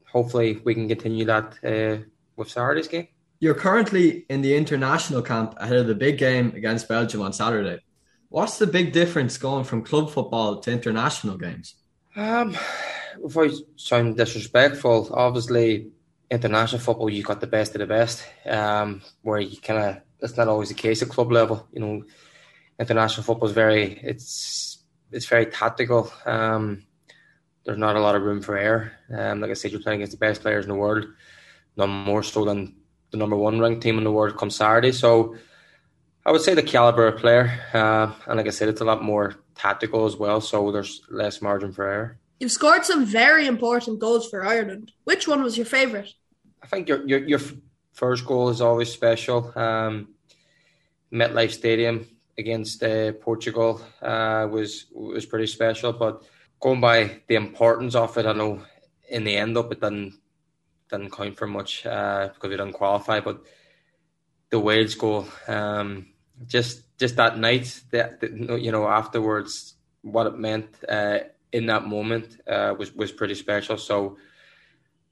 hopefully 0.05 0.61
we 0.63 0.73
can 0.73 0.87
continue 0.87 1.25
that 1.25 1.57
uh, 1.63 2.03
with 2.35 2.49
Saturday's 2.49 2.87
game. 2.87 3.07
You're 3.41 3.55
currently 3.55 4.25
in 4.29 4.41
the 4.41 4.55
international 4.55 5.21
camp 5.21 5.55
ahead 5.57 5.77
of 5.77 5.87
the 5.87 5.95
big 5.95 6.17
game 6.17 6.53
against 6.55 6.87
Belgium 6.87 7.21
on 7.21 7.31
Saturday. 7.31 7.79
What's 8.29 8.59
the 8.59 8.67
big 8.67 8.93
difference 8.93 9.37
going 9.37 9.63
from 9.63 9.83
club 9.83 10.11
football 10.11 10.59
to 10.59 10.71
international 10.71 11.37
games? 11.37 11.75
Um, 12.15 12.55
if 13.23 13.35
I 13.35 13.49
sound 13.75 14.17
disrespectful, 14.17 15.09
obviously 15.13 15.89
international 16.29 16.79
football 16.79 17.09
you 17.09 17.23
got 17.23 17.41
the 17.41 17.47
best 17.47 17.73
of 17.73 17.79
the 17.79 17.87
best. 17.87 18.23
Um, 18.45 19.01
where 19.23 19.39
you 19.39 19.57
kind 19.57 19.79
of 19.83 20.01
that's 20.19 20.37
not 20.37 20.47
always 20.47 20.69
the 20.69 20.75
case 20.75 21.01
at 21.01 21.09
club 21.09 21.31
level. 21.31 21.67
You 21.73 21.79
know, 21.79 22.03
international 22.79 23.23
football 23.23 23.49
is 23.49 23.55
very 23.55 23.99
it's 24.03 24.83
it's 25.11 25.25
very 25.25 25.47
tactical. 25.47 26.11
Um, 26.25 26.85
there's 27.65 27.79
not 27.79 27.95
a 27.95 27.99
lot 27.99 28.15
of 28.15 28.21
room 28.21 28.41
for 28.41 28.57
error. 28.57 28.91
Um, 29.11 29.41
like 29.41 29.49
I 29.49 29.53
said, 29.55 29.71
you're 29.71 29.81
playing 29.81 30.01
against 30.01 30.17
the 30.19 30.25
best 30.25 30.41
players 30.41 30.65
in 30.65 30.69
the 30.69 30.75
world. 30.75 31.07
none 31.75 31.89
more 31.89 32.21
so 32.21 32.45
than 32.45 32.75
the 33.11 33.17
number 33.17 33.35
one 33.35 33.59
ranked 33.59 33.81
team 33.81 33.97
in 33.97 34.03
the 34.03 34.11
world 34.11 34.37
come 34.37 34.51
Saturday. 34.51 34.91
So 34.91 35.35
I 36.25 36.31
would 36.31 36.41
say 36.41 36.53
the 36.53 36.63
caliber 36.63 37.07
of 37.07 37.19
player, 37.19 37.59
uh, 37.73 38.11
and 38.27 38.37
like 38.37 38.47
I 38.47 38.51
said, 38.51 38.69
it's 38.69 38.81
a 38.81 38.85
lot 38.85 39.03
more 39.03 39.35
tactical 39.55 40.05
as 40.05 40.15
well. 40.15 40.41
So 40.41 40.71
there's 40.71 41.01
less 41.09 41.41
margin 41.41 41.71
for 41.71 41.87
error. 41.87 42.19
You've 42.39 42.51
scored 42.51 42.85
some 42.85 43.05
very 43.05 43.47
important 43.47 43.99
goals 43.99 44.29
for 44.29 44.45
Ireland. 44.45 44.91
Which 45.03 45.27
one 45.27 45.43
was 45.43 45.57
your 45.57 45.65
favourite? 45.65 46.13
I 46.63 46.67
think 46.67 46.87
your 46.87 47.07
your, 47.07 47.19
your 47.19 47.41
first 47.93 48.25
goal 48.25 48.49
is 48.49 48.61
always 48.61 48.91
special. 48.91 49.51
Um, 49.57 50.09
MetLife 51.11 51.51
Stadium 51.51 52.05
against 52.37 52.83
uh, 52.83 53.11
Portugal 53.13 53.81
uh, 54.01 54.47
was 54.49 54.85
was 54.93 55.25
pretty 55.25 55.47
special, 55.47 55.91
but 55.93 56.23
going 56.59 56.81
by 56.81 57.21
the 57.27 57.35
importance 57.35 57.95
of 57.95 58.17
it, 58.17 58.25
I 58.25 58.33
know 58.33 58.61
in 59.09 59.23
the 59.23 59.35
end 59.35 59.57
up 59.57 59.71
it 59.71 59.81
didn't 59.81 60.13
didn't 60.89 61.11
count 61.11 61.37
for 61.37 61.47
much 61.47 61.85
uh, 61.85 62.29
because 62.33 62.49
we 62.49 62.57
didn't 62.57 62.73
qualify. 62.73 63.19
But 63.19 63.43
the 64.49 64.59
Wales 64.59 64.95
goal, 64.95 65.27
um, 65.47 66.07
just 66.45 66.83
just 66.97 67.15
that 67.15 67.37
night, 67.37 67.81
that, 67.91 68.21
you 68.21 68.71
know 68.71 68.87
afterwards, 68.87 69.75
what 70.01 70.27
it 70.27 70.37
meant 70.37 70.67
uh, 70.87 71.19
in 71.51 71.65
that 71.67 71.85
moment 71.87 72.37
uh, 72.47 72.73
was 72.77 72.93
was 72.93 73.11
pretty 73.11 73.35
special. 73.35 73.77
So 73.77 74.17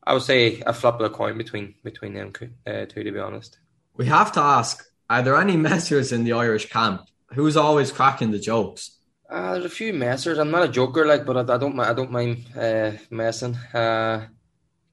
I 0.03 0.13
would 0.13 0.23
say 0.23 0.61
a 0.65 0.73
flip 0.73 0.95
of 0.95 1.01
the 1.01 1.09
coin 1.09 1.37
between 1.37 1.75
between 1.83 2.13
them 2.13 2.33
uh, 2.65 2.85
two, 2.85 3.03
to 3.03 3.11
be 3.11 3.19
honest. 3.19 3.59
We 3.95 4.05
have 4.07 4.31
to 4.33 4.41
ask: 4.41 4.85
Are 5.09 5.21
there 5.21 5.37
any 5.37 5.55
messers 5.55 6.11
in 6.11 6.23
the 6.23 6.33
Irish 6.33 6.69
camp? 6.69 7.01
Who's 7.33 7.57
always 7.57 7.91
cracking 7.91 8.31
the 8.31 8.39
jokes? 8.39 8.97
Uh, 9.29 9.53
there's 9.53 9.65
a 9.65 9.69
few 9.69 9.91
messers. 9.91 10.39
I'm 10.39 10.51
not 10.51 10.63
a 10.63 10.69
joker, 10.69 11.05
like, 11.05 11.25
but 11.25 11.35
I, 11.37 11.55
I 11.55 11.57
don't. 11.57 11.79
I 11.79 11.93
don't 11.93 12.11
mind 12.11 12.45
uh, 12.55 12.91
messing. 13.09 13.57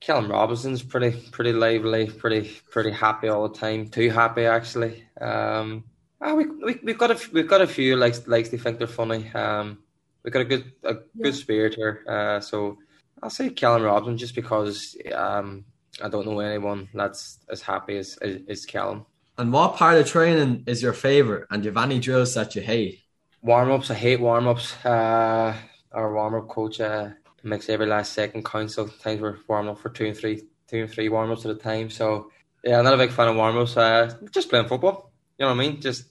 Callum 0.05 0.31
Robinson's 0.31 0.83
pretty, 0.83 1.19
pretty 1.31 1.55
lively, 1.55 2.07
pretty, 2.07 2.51
pretty 2.71 2.91
happy 2.91 3.29
all 3.29 3.49
the 3.49 3.59
time. 3.59 3.89
Too 3.89 4.11
happy, 4.11 4.45
actually. 4.45 5.03
Um, 5.19 5.85
uh, 6.21 6.35
we, 6.37 6.45
we 6.45 6.81
we've 6.83 6.99
got 6.99 7.11
a 7.11 7.19
we've 7.33 7.49
got 7.49 7.63
a 7.63 7.67
few 7.67 7.97
likes 7.97 8.27
likes 8.27 8.51
to 8.51 8.59
think 8.59 8.79
they're 8.79 8.87
funny. 8.87 9.33
Um, 9.33 9.79
we've 10.23 10.33
got 10.33 10.43
a 10.43 10.45
good 10.45 10.73
a 10.83 10.95
good 10.95 11.05
yeah. 11.17 11.31
spirit 11.33 11.75
here. 11.75 12.05
Uh, 12.07 12.41
so 12.41 12.77
I'll 13.23 13.31
say 13.31 13.49
Callum 13.49 13.83
Robinson 13.83 14.19
just 14.19 14.35
because 14.35 14.95
um, 15.15 15.65
I 16.03 16.11
don't 16.11 16.27
know 16.27 16.41
anyone 16.41 16.89
that's 16.93 17.39
as 17.49 17.63
happy 17.63 17.97
as, 17.97 18.19
as, 18.19 18.41
as 18.47 18.67
Callum. 18.67 19.07
And 19.39 19.53
what 19.55 19.77
part 19.77 19.97
of 19.97 20.07
training 20.07 20.65
is 20.67 20.83
your 20.83 20.93
favourite? 20.93 21.47
And 21.51 21.63
do 21.63 21.69
you 21.69 21.75
have 21.75 21.83
any 21.83 21.99
drills 21.99 22.35
that 22.35 22.55
you 22.55 22.61
hate? 22.61 23.01
Warm 23.41 23.71
ups, 23.71 23.91
I 23.91 23.95
hate 23.95 24.21
warm 24.21 24.49
ups. 24.49 24.75
Uh, 24.85 25.57
our 25.93 26.13
warm 26.13 26.35
up 26.35 26.49
coach 26.49 26.81
uh, 26.81 27.09
makes 27.45 27.69
every 27.69 27.87
last 27.87 28.13
second 28.13 28.45
count. 28.45 28.71
So 28.71 28.87
times 28.87 29.21
we're 29.21 29.39
warming 29.49 29.71
up 29.71 29.79
for 29.79 29.91
two 29.91 30.07
and 30.07 30.17
three, 30.17 30.43
two 30.69 30.83
and 30.83 30.91
three 30.91 31.09
warm 31.09 31.31
ups 31.31 31.45
at 31.45 31.51
a 31.51 31.55
time. 31.55 31.91
So 31.91 32.31
yeah, 32.63 32.79
I'm 32.79 32.85
not 32.85 32.95
a 32.95 32.99
big 32.99 33.11
fan 33.11 33.29
of 33.29 33.37
warm 33.37 33.59
ups. 33.59 33.77
Uh, 33.77 34.15
just 34.31 34.49
playing 34.49 34.69
football. 34.69 35.13
You 35.39 35.45
know 35.45 35.55
what 35.55 35.63
I 35.63 35.69
mean? 35.69 35.81
Just 35.81 36.07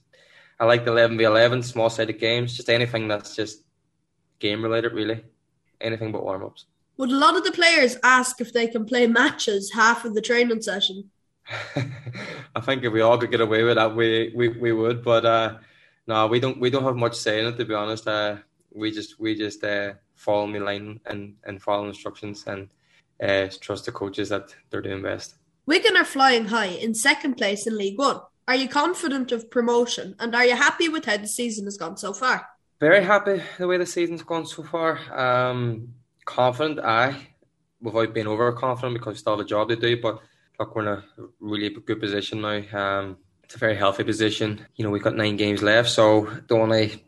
I 0.60 0.66
like 0.66 0.86
the 0.86 0.92
eleven 0.92 1.18
v 1.18 1.24
eleven, 1.24 1.64
small 1.64 1.90
sided 1.90 2.20
games. 2.20 2.56
Just 2.56 2.70
anything 2.70 3.08
that's 3.08 3.36
just 3.36 3.64
game 4.40 4.64
related, 4.64 4.94
really. 4.94 5.24
Anything 5.82 6.12
but 6.12 6.24
warm 6.24 6.44
ups. 6.44 6.66
Would 6.98 7.12
a 7.12 7.16
lot 7.16 7.36
of 7.36 7.44
the 7.44 7.52
players 7.52 7.98
ask 8.04 8.40
if 8.40 8.54
they 8.54 8.68
can 8.68 8.86
play 8.86 9.08
matches 9.08 9.72
half 9.74 10.06
of 10.06 10.14
the 10.14 10.22
training 10.22 10.62
session? 10.62 11.10
I 12.56 12.62
think 12.62 12.84
if 12.84 12.94
we 12.94 13.02
all 13.02 13.18
could 13.18 13.32
get 13.32 13.42
away 13.42 13.64
with 13.64 13.76
that, 13.76 13.96
we 13.96 14.32
we, 14.36 14.50
we 14.50 14.72
would. 14.72 15.04
But 15.04 15.26
uh, 15.26 15.58
no, 16.06 16.28
we 16.28 16.40
don't 16.40 16.60
we 16.60 16.70
don't 16.70 16.84
have 16.84 16.96
much 16.96 17.16
say 17.16 17.40
in 17.40 17.48
it 17.48 17.58
to 17.58 17.66
be 17.66 17.74
honest. 17.74 18.08
Uh, 18.08 18.38
we 18.72 18.92
just 18.92 19.20
we 19.20 19.36
just 19.36 19.64
uh, 19.64 19.94
follow 20.24 20.52
the 20.52 20.60
line 20.60 21.00
and 21.06 21.36
and 21.44 21.62
follow 21.62 21.88
instructions 21.88 22.46
and 22.48 22.70
uh, 23.22 23.48
trust 23.60 23.86
the 23.86 23.92
coaches 23.92 24.30
that 24.30 24.56
they're 24.70 24.82
doing 24.82 25.02
best. 25.02 25.36
Wigan 25.66 25.98
are 25.98 26.06
flying 26.06 26.46
high 26.46 26.74
in 26.86 26.94
second 26.94 27.36
place 27.36 27.68
in 27.68 27.78
League 27.78 28.00
One. 28.00 28.22
Are 28.48 28.56
you 28.56 28.68
confident 28.68 29.32
of 29.32 29.50
promotion 29.50 30.16
and 30.20 30.36
are 30.36 30.46
you 30.46 30.56
happy 30.56 30.90
with 30.90 31.06
how 31.06 31.18
the 31.18 31.28
season 31.28 31.66
has 31.66 31.78
gone 31.78 31.98
so 31.98 32.14
far? 32.14 32.46
Very 32.80 33.04
happy 33.04 33.42
the 33.58 33.68
way 33.68 33.78
the 33.78 33.86
season's 33.86 34.24
gone 34.24 34.46
so 34.46 34.64
far. 34.64 35.00
Um, 35.18 35.94
confident, 36.26 36.80
I, 36.80 37.16
without 37.82 38.14
being 38.14 38.28
overconfident 38.28 38.96
because 38.96 39.14
we 39.14 39.20
still 39.20 39.38
have 39.38 39.46
a 39.46 39.48
job 39.48 39.70
to 39.70 39.78
do. 39.78 40.02
But 40.02 40.20
look, 40.60 40.76
we're 40.76 40.82
in 40.82 40.88
a 40.90 41.04
really 41.40 41.70
good 41.70 42.02
position 42.02 42.42
now. 42.42 42.62
Um, 42.74 43.18
it's 43.44 43.56
a 43.56 43.60
very 43.60 43.78
healthy 43.78 44.04
position. 44.04 44.66
You 44.76 44.84
know, 44.84 44.92
we've 44.92 45.04
got 45.04 45.16
nine 45.16 45.38
games 45.38 45.62
left, 45.62 45.90
so 45.90 46.28
don't 46.48 46.70
want 46.70 46.74
to 46.74 47.00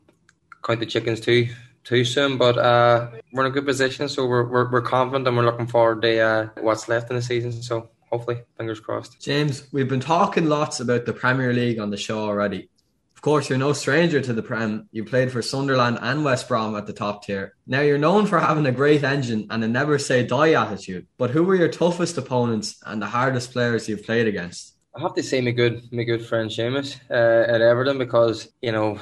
count 0.64 0.80
the 0.80 0.86
chickens 0.86 1.20
too 1.20 1.50
too 1.86 2.04
soon. 2.04 2.38
But 2.38 2.58
uh, 2.58 3.12
we're 3.32 3.46
in 3.46 3.52
a 3.52 3.54
good 3.54 3.66
position, 3.66 4.10
so 4.10 4.26
we're, 4.26 4.44
we're, 4.44 4.70
we're 4.72 4.82
confident 4.82 5.28
and 5.28 5.38
we're 5.38 5.46
looking 5.46 5.68
forward 5.68 6.02
to 6.02 6.20
uh, 6.20 6.50
what's 6.60 6.90
left 6.90 7.10
in 7.10 7.16
the 7.16 7.22
season. 7.22 7.54
So 7.54 7.90
hopefully, 8.12 8.42
fingers 8.58 8.80
crossed. 8.82 9.22
James, 9.22 9.68
we've 9.72 9.88
been 9.88 10.00
talking 10.02 10.46
lots 10.50 10.80
about 10.80 11.06
the 11.06 11.14
Premier 11.14 11.54
League 11.54 11.80
on 11.80 11.90
the 11.92 11.98
show 11.98 12.20
already 12.20 12.70
Of 13.16 13.22
course, 13.22 13.50
you're 13.50 13.58
no 13.58 13.74
stranger 13.74 14.22
to 14.22 14.34
the 14.34 14.44
Prem. 14.44 14.88
You 14.92 15.04
played 15.06 15.32
for 15.32 15.42
Sunderland 15.42 16.00
and 16.02 16.24
West 16.26 16.48
Brom 16.48 16.76
at 16.76 16.86
the 16.86 16.94
top 16.94 17.24
tier. 17.24 17.56
Now, 17.66 17.82
you're 17.82 17.98
known 17.98 18.26
for 18.28 18.40
having 18.40 18.66
a 18.66 18.72
great 18.72 19.04
engine 19.04 19.48
and 19.50 19.64
a 19.64 19.68
never 19.68 19.98
say 19.98 20.26
die 20.26 20.54
attitude. 20.54 21.08
But 21.18 21.32
who 21.32 21.44
were 21.44 21.56
your 21.56 21.70
toughest 21.70 22.18
opponents 22.18 22.78
and 22.86 23.02
the 23.02 23.08
hardest 23.08 23.52
players 23.52 23.88
you've 23.88 24.06
played 24.06 24.28
against? 24.28 24.75
I 24.96 25.02
have 25.02 25.14
to 25.16 25.24
say 25.24 25.42
my 25.42 25.52
good 25.52 25.92
my 25.92 26.04
good 26.04 26.26
friend 26.26 26.50
Seamus 26.50 27.00
uh, 27.10 27.52
at 27.52 27.62
Everton 27.62 27.98
because 27.98 28.50
you 28.62 28.72
know 28.72 29.00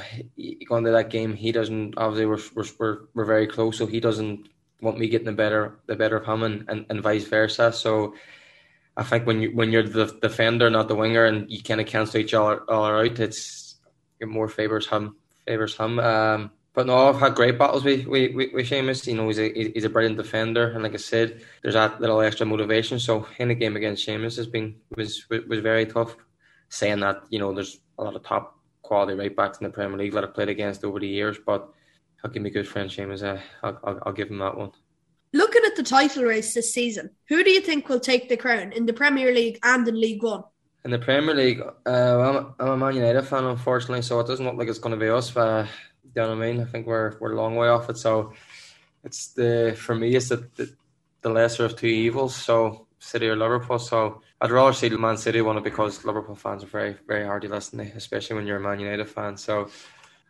going 0.67 0.83
to 0.85 0.91
that 0.91 1.09
game 1.09 1.33
he 1.33 1.51
doesn't 1.51 1.93
obviously 1.97 2.25
we're, 2.25 2.65
we're, 2.79 2.97
we're 3.13 3.25
very 3.25 3.47
close 3.47 3.77
so 3.77 3.85
he 3.85 3.99
doesn't 3.99 4.49
want 4.81 4.97
me 4.97 5.07
getting 5.07 5.27
the 5.27 5.31
better 5.31 5.79
the 5.85 5.95
better 5.95 6.17
of 6.17 6.25
him 6.25 6.43
and, 6.43 6.65
and, 6.67 6.85
and 6.89 7.01
vice 7.01 7.25
versa 7.25 7.71
so 7.71 8.15
I 8.97 9.03
think 9.03 9.27
when 9.27 9.41
you 9.41 9.55
when 9.55 9.71
you're 9.71 9.83
the 9.83 10.17
defender 10.21 10.69
not 10.69 10.87
the 10.87 10.95
winger 10.95 11.25
and 11.25 11.49
you 11.49 11.61
kind 11.61 11.79
of 11.79 11.87
cancel 11.87 12.19
each 12.19 12.33
other 12.33 12.63
all 12.69 12.85
out 12.85 13.19
it's 13.19 13.63
it 14.23 14.29
more 14.29 14.47
favours 14.47 14.87
him. 14.87 15.15
Favours 15.45 15.77
him. 15.77 15.99
Um, 15.99 16.51
but 16.73 16.87
no, 16.87 17.09
I've 17.09 17.19
had 17.19 17.35
great 17.35 17.57
battles 17.57 17.83
with 17.83 18.05
with, 18.05 18.33
with, 18.33 18.53
with 18.53 18.69
Seamus. 18.69 19.05
You 19.07 19.15
know, 19.15 19.27
he's 19.27 19.39
a 19.39 19.71
he's 19.73 19.83
a 19.83 19.89
brilliant 19.89 20.17
defender, 20.17 20.71
and 20.71 20.83
like 20.83 20.93
I 20.93 20.97
said, 20.97 21.41
there's 21.61 21.75
that 21.75 22.01
little 22.01 22.21
extra 22.21 22.45
motivation. 22.45 22.99
So 22.99 23.27
in 23.37 23.49
the 23.49 23.55
game 23.55 23.75
against 23.75 24.07
Seamus 24.07 24.37
has 24.37 24.47
been 24.47 24.75
was 24.95 25.27
was 25.29 25.59
very 25.59 25.85
tough. 25.85 26.15
Saying 26.69 27.01
that, 27.01 27.23
you 27.29 27.37
know, 27.37 27.53
there's 27.53 27.79
a 27.99 28.03
lot 28.03 28.15
of 28.15 28.23
top 28.23 28.57
quality 28.81 29.13
right 29.13 29.35
backs 29.35 29.59
in 29.59 29.65
the 29.65 29.69
Premier 29.69 29.97
League 29.97 30.13
that 30.13 30.23
I've 30.23 30.33
played 30.33 30.49
against 30.49 30.83
over 30.83 30.99
the 30.99 31.07
years, 31.07 31.37
but 31.45 31.69
I'll 32.23 32.31
give 32.31 32.41
me 32.41 32.49
good 32.49 32.67
friend 32.67 32.89
Seamus. 32.89 33.21
Uh, 33.21 33.39
I'll, 33.61 33.79
I'll, 33.83 33.99
I'll 34.07 34.13
give 34.13 34.31
him 34.31 34.39
that 34.39 34.57
one. 34.57 34.71
Looking 35.33 35.61
at 35.65 35.75
the 35.75 35.83
title 35.83 36.23
race 36.23 36.55
this 36.55 36.73
season, 36.73 37.11
who 37.27 37.43
do 37.43 37.51
you 37.51 37.61
think 37.61 37.89
will 37.89 37.99
take 37.99 38.27
the 38.27 38.37
crown 38.37 38.71
in 38.71 38.87
the 38.87 38.93
Premier 38.93 39.31
League 39.31 39.59
and 39.61 39.87
in 39.87 39.99
League 39.99 40.23
One? 40.23 40.43
In 40.85 40.91
the 40.91 40.99
Premier 40.99 41.35
League, 41.35 41.61
uh, 41.61 41.89
I'm, 41.89 42.55
I'm 42.59 42.69
a 42.69 42.77
Man 42.77 42.95
United 42.95 43.21
fan, 43.23 43.43
unfortunately, 43.43 44.01
so 44.01 44.19
it 44.19 44.27
doesn't 44.27 44.45
look 44.45 44.55
like 44.55 44.67
it's 44.67 44.79
going 44.79 44.97
to 44.97 44.99
be 44.99 45.09
us. 45.09 45.35
Uh, 45.35 45.67
you 46.15 46.21
know 46.21 46.29
what 46.29 46.43
I 46.43 46.51
mean? 46.51 46.61
I 46.61 46.65
think 46.65 46.87
we're 46.87 47.17
we're 47.19 47.33
a 47.33 47.35
long 47.35 47.55
way 47.55 47.67
off 47.67 47.89
it. 47.89 47.97
So 47.97 48.33
it's 49.03 49.27
the 49.27 49.75
for 49.77 49.95
me, 49.95 50.15
it's 50.15 50.29
the, 50.29 50.47
the, 50.55 50.73
the 51.21 51.29
lesser 51.29 51.65
of 51.65 51.75
two 51.75 51.87
evils. 51.87 52.35
So 52.35 52.87
City 52.99 53.27
or 53.27 53.35
Liverpool. 53.35 53.79
So 53.79 54.21
I'd 54.39 54.51
rather 54.51 54.73
see 54.73 54.89
Man 54.89 55.17
City 55.17 55.41
win 55.41 55.57
it 55.57 55.63
because 55.63 56.05
Liverpool 56.05 56.35
fans 56.35 56.63
are 56.63 56.67
very 56.67 56.95
very 57.07 57.25
hard 57.25 57.41
to 57.43 57.49
listen 57.49 57.79
to, 57.79 57.85
especially 57.95 58.35
when 58.35 58.47
you're 58.47 58.57
a 58.57 58.61
Man 58.61 58.79
United 58.79 59.09
fan. 59.09 59.37
So 59.37 59.69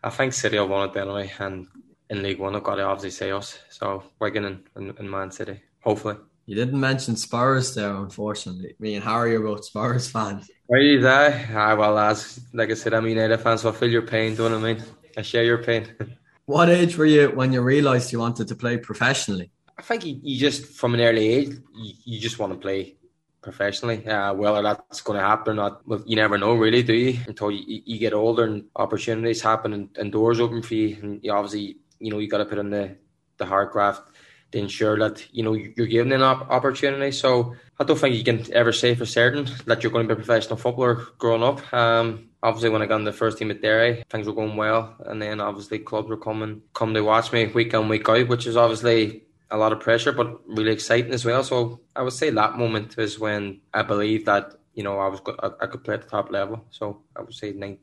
I 0.04 0.10
think 0.10 0.34
City 0.34 0.58
will 0.58 0.68
win 0.68 0.90
it 0.90 0.98
anyway, 0.98 1.32
and 1.40 1.68
in 2.10 2.24
League 2.24 2.40
One, 2.40 2.56
I've 2.56 2.63
got 2.63 2.75
to 2.75 2.84
obviously 2.84 3.12
say 3.12 3.32
us. 3.32 3.60
So 3.70 4.04
Wigan 4.20 4.46
and, 4.46 4.63
and, 4.75 4.98
and 5.00 5.10
Man 5.10 5.32
City, 5.32 5.62
hopefully. 5.82 6.16
You 6.46 6.56
didn't 6.56 6.80
mention 6.80 7.16
Spurs 7.16 7.74
there, 7.74 7.96
unfortunately. 7.96 8.75
Me 8.78 8.96
and 8.96 9.04
Harry 9.04 9.34
are 9.36 9.40
both 9.40 9.63
Spurs 9.63 10.10
fans. 10.10 10.52
Are 10.70 10.78
you 10.78 11.00
there? 11.00 11.50
Ah, 11.54 11.74
well, 11.75 11.98
as 11.98 12.42
like 12.54 12.70
I 12.70 12.74
said, 12.74 12.94
I'm 12.94 13.06
a 13.06 13.10
United 13.10 13.38
fan, 13.38 13.58
so 13.58 13.70
I 13.70 13.72
feel 13.72 13.90
your 13.90 14.02
pain. 14.02 14.36
Do 14.36 14.44
you 14.44 14.50
know 14.50 14.60
what 14.60 14.70
I 14.70 14.74
mean? 14.74 14.84
I 15.17 15.22
share 15.22 15.43
your 15.43 15.63
pain. 15.63 15.96
what 16.46 16.70
age 16.70 16.98
were 16.98 17.05
you 17.05 17.29
when 17.29 17.53
you 17.53 17.62
realised 17.62 18.12
you 18.12 18.20
wanted 18.20 18.48
to 18.48 18.55
play 18.55 18.77
professionally? 18.77 19.51
I 19.77 19.82
think 19.82 20.05
you, 20.05 20.20
you 20.22 20.39
just, 20.39 20.65
from 20.65 20.93
an 20.93 21.01
early 21.01 21.27
age, 21.27 21.50
you, 21.75 21.93
you 22.05 22.20
just 22.20 22.39
want 22.39 22.53
to 22.53 22.60
play 22.60 22.96
professionally. 23.41 24.05
Uh, 24.08 24.34
whether 24.34 24.62
that's 24.62 25.01
going 25.01 25.20
to 25.20 25.25
happen 25.25 25.53
or 25.53 25.55
not, 25.55 25.88
well, 25.88 26.03
you 26.05 26.15
never 26.15 26.38
know, 26.38 26.53
really, 26.53 26.84
do 26.84 26.93
you? 26.93 27.20
Until 27.27 27.51
you, 27.51 27.82
you 27.86 27.98
get 27.98 28.13
older 28.13 28.43
and 28.46 28.65
opportunities 28.75 29.41
happen 29.41 29.74
and, 29.74 29.89
and 29.98 30.12
doors 30.12 30.39
open 30.39 30.62
for 30.62 30.75
you, 30.75 30.98
and 31.01 31.24
you 31.24 31.32
obviously, 31.32 31.77
you 32.00 32.12
know, 32.12 32.20
you 32.20 32.29
got 32.29 32.39
to 32.39 32.46
put 32.46 32.58
in 32.58 32.70
the 32.70 32.96
the 33.38 33.46
hard 33.46 33.72
graft 33.72 34.12
to 34.54 34.60
ensure 34.60 34.98
that 35.00 35.28
you 35.32 35.44
know 35.44 35.54
you're 35.54 35.88
given 35.88 36.12
an 36.12 36.22
opportunity. 36.22 37.12
So 37.12 37.56
I 37.80 37.84
don't 37.84 37.98
think 37.98 38.16
you 38.16 38.24
can 38.24 38.46
ever 38.54 38.72
say 38.72 38.94
for 38.94 39.06
certain 39.06 39.48
that 39.66 39.82
you're 39.82 39.92
going 39.92 40.08
to 40.08 40.16
be 40.16 40.22
a 40.22 40.24
professional 40.24 40.58
footballer 40.58 41.08
growing 41.18 41.42
up. 41.44 41.74
Um, 41.74 42.30
obviously, 42.44 42.70
when 42.70 42.84
I 42.84 42.86
got 42.86 43.00
in 43.00 43.04
the 43.04 43.12
first 43.12 43.40
team 43.40 43.50
at 43.50 43.64
Derry, 43.64 44.04
things 44.10 44.28
were 44.28 44.34
going 44.34 44.56
well, 44.56 44.96
and 45.08 45.20
then 45.20 45.42
obviously 45.42 45.80
clubs 45.80 46.08
were 46.08 46.18
coming 46.18 46.62
come 46.74 46.94
to 46.94 47.02
watch 47.02 47.34
me 47.34 47.48
week 47.48 47.74
in 47.74 47.90
week 47.90 48.08
out, 48.08 48.28
which 48.28 48.46
is 48.46 48.56
obviously 48.56 49.24
a 49.50 49.58
lot 49.58 49.74
of 49.74 49.80
pressure, 49.80 50.12
but 50.12 50.40
really 50.48 50.72
exciting 50.72 51.14
as 51.14 51.26
well. 51.26 51.44
So 51.44 51.80
I 51.96 52.04
would 52.04 52.14
say 52.14 52.30
that 52.30 52.58
moment 52.58 52.98
is 53.00 53.20
when 53.20 53.60
I 53.74 53.82
believe 53.82 54.26
that 54.26 54.54
you 54.76 54.84
know 54.84 55.00
I 55.00 55.08
was 55.08 55.20
I 55.42 55.66
could 55.66 55.84
play 55.84 55.96
at 55.96 56.04
the 56.04 56.10
top 56.10 56.32
level. 56.32 56.64
So 56.70 57.02
I 57.16 57.22
would 57.22 57.34
say 57.34 57.54
19, 57.54 57.80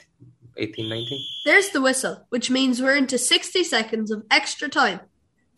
18, 0.57 0.89
19. 0.89 1.21
There's 1.47 1.71
the 1.71 1.81
whistle, 1.81 2.27
which 2.29 2.49
means 2.49 2.81
we're 2.81 2.97
into 2.97 3.19
60 3.19 3.65
seconds 3.65 4.12
of 4.12 4.25
extra 4.31 4.69
time. 4.69 5.00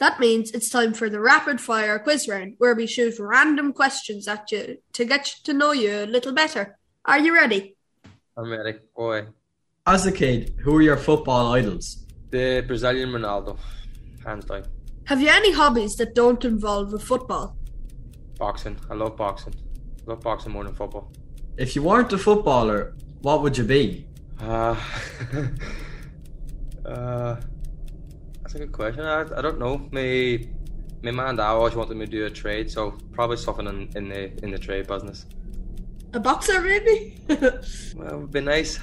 That 0.02 0.18
means 0.18 0.50
it's 0.50 0.68
time 0.68 0.94
for 0.94 1.08
the 1.08 1.20
rapid 1.20 1.60
fire 1.60 1.96
quiz 2.00 2.26
round, 2.26 2.54
where 2.58 2.74
we 2.74 2.88
shoot 2.88 3.20
random 3.20 3.72
questions 3.72 4.26
at 4.26 4.50
you 4.50 4.78
to 4.94 5.04
get 5.04 5.26
to 5.44 5.52
know 5.52 5.70
you 5.70 5.92
a 5.92 6.06
little 6.06 6.32
better. 6.32 6.76
Are 7.04 7.20
you 7.20 7.32
ready? 7.32 7.76
I'm 8.36 8.50
ready. 8.50 8.80
Boy. 8.96 9.26
As 9.86 10.04
a 10.04 10.10
kid, 10.10 10.56
who 10.58 10.72
were 10.72 10.82
your 10.82 10.96
football 10.96 11.52
idols? 11.52 12.04
The 12.30 12.64
Brazilian 12.66 13.10
Ronaldo. 13.10 13.56
Hands 14.26 14.44
down. 14.44 14.64
Have 15.04 15.20
you 15.22 15.28
any 15.28 15.52
hobbies 15.52 15.94
that 15.98 16.16
don't 16.16 16.44
involve 16.44 16.92
with 16.92 17.04
football? 17.04 17.56
Boxing. 18.40 18.76
I 18.90 18.94
love 18.94 19.16
boxing. 19.16 19.54
I 20.04 20.10
love 20.10 20.20
boxing 20.20 20.50
more 20.50 20.64
than 20.64 20.74
football. 20.74 21.12
If 21.56 21.76
you 21.76 21.84
weren't 21.84 22.12
a 22.12 22.18
footballer, 22.18 22.96
what 23.20 23.40
would 23.42 23.56
you 23.56 23.62
be? 23.62 24.08
Uh, 24.40 24.74
uh, 26.84 27.36
that's 28.52 28.62
a 28.62 28.66
good 28.66 28.72
question. 28.72 29.00
I, 29.04 29.22
I 29.38 29.40
don't 29.40 29.58
know. 29.58 29.88
My 29.92 30.46
my 31.02 31.10
man 31.10 31.36
dad 31.36 31.46
always 31.46 31.74
wanted 31.74 31.96
me 31.96 32.04
to 32.04 32.10
do 32.10 32.26
a 32.26 32.30
trade, 32.30 32.70
so 32.70 32.98
probably 33.12 33.36
something 33.38 33.66
in, 33.66 33.88
in 33.96 34.08
the 34.08 34.44
in 34.44 34.50
the 34.50 34.58
trade 34.58 34.86
business. 34.86 35.26
A 36.12 36.20
boxer, 36.20 36.60
maybe? 36.60 37.16
Well, 37.96 38.14
it 38.14 38.18
would 38.18 38.30
be 38.30 38.40
nice, 38.40 38.78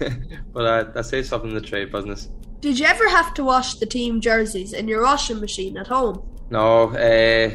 but 0.52 0.66
I 0.66 0.98
I 0.98 1.02
say 1.02 1.22
something 1.22 1.50
in 1.50 1.54
the 1.54 1.60
trade 1.60 1.92
business. 1.92 2.28
Did 2.60 2.78
you 2.78 2.86
ever 2.86 3.08
have 3.08 3.34
to 3.34 3.44
wash 3.44 3.74
the 3.74 3.86
team 3.86 4.20
jerseys 4.20 4.72
in 4.72 4.88
your 4.88 5.02
washing 5.02 5.38
machine 5.38 5.76
at 5.76 5.86
home? 5.86 6.28
No, 6.50 6.88
uh, 6.88 7.50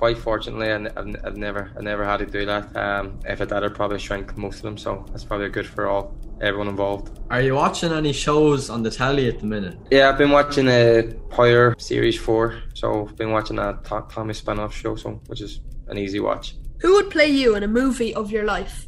quite 0.00 0.16
fortunately, 0.16 0.68
I, 0.72 0.78
have 0.78 1.14
I've 1.24 1.36
never 1.36 1.70
I 1.78 1.82
never 1.82 2.06
had 2.06 2.20
to 2.20 2.26
do 2.26 2.46
that. 2.46 2.74
Um, 2.74 3.20
if 3.26 3.42
I 3.42 3.44
did, 3.44 3.62
I'd 3.62 3.74
probably 3.74 3.98
shrink 3.98 4.34
most 4.34 4.56
of 4.56 4.62
them, 4.62 4.78
so 4.78 5.04
that's 5.10 5.24
probably 5.24 5.50
good 5.50 5.66
for 5.66 5.88
all 5.88 6.16
everyone 6.40 6.68
involved. 6.68 7.20
Are 7.28 7.42
you 7.42 7.54
watching 7.54 7.92
any 7.92 8.14
shows 8.14 8.70
on 8.70 8.82
the 8.82 8.90
telly 8.90 9.28
at 9.28 9.40
the 9.40 9.44
minute? 9.44 9.76
Yeah, 9.90 10.08
I've 10.08 10.16
been 10.16 10.30
watching 10.30 10.68
a 10.68 11.00
uh, 11.00 11.12
Power 11.28 11.74
Series 11.78 12.18
Four, 12.18 12.62
so 12.72 13.08
I've 13.08 13.16
been 13.16 13.30
watching 13.30 13.58
a 13.58 13.78
Tommy 14.08 14.32
spin-off 14.32 14.74
show, 14.74 14.96
so 14.96 15.20
which 15.26 15.42
is 15.42 15.60
an 15.88 15.98
easy 15.98 16.18
watch. 16.18 16.54
Who 16.80 16.94
would 16.94 17.10
play 17.10 17.26
you 17.26 17.54
in 17.54 17.62
a 17.62 17.68
movie 17.68 18.14
of 18.14 18.30
your 18.30 18.44
life? 18.44 18.86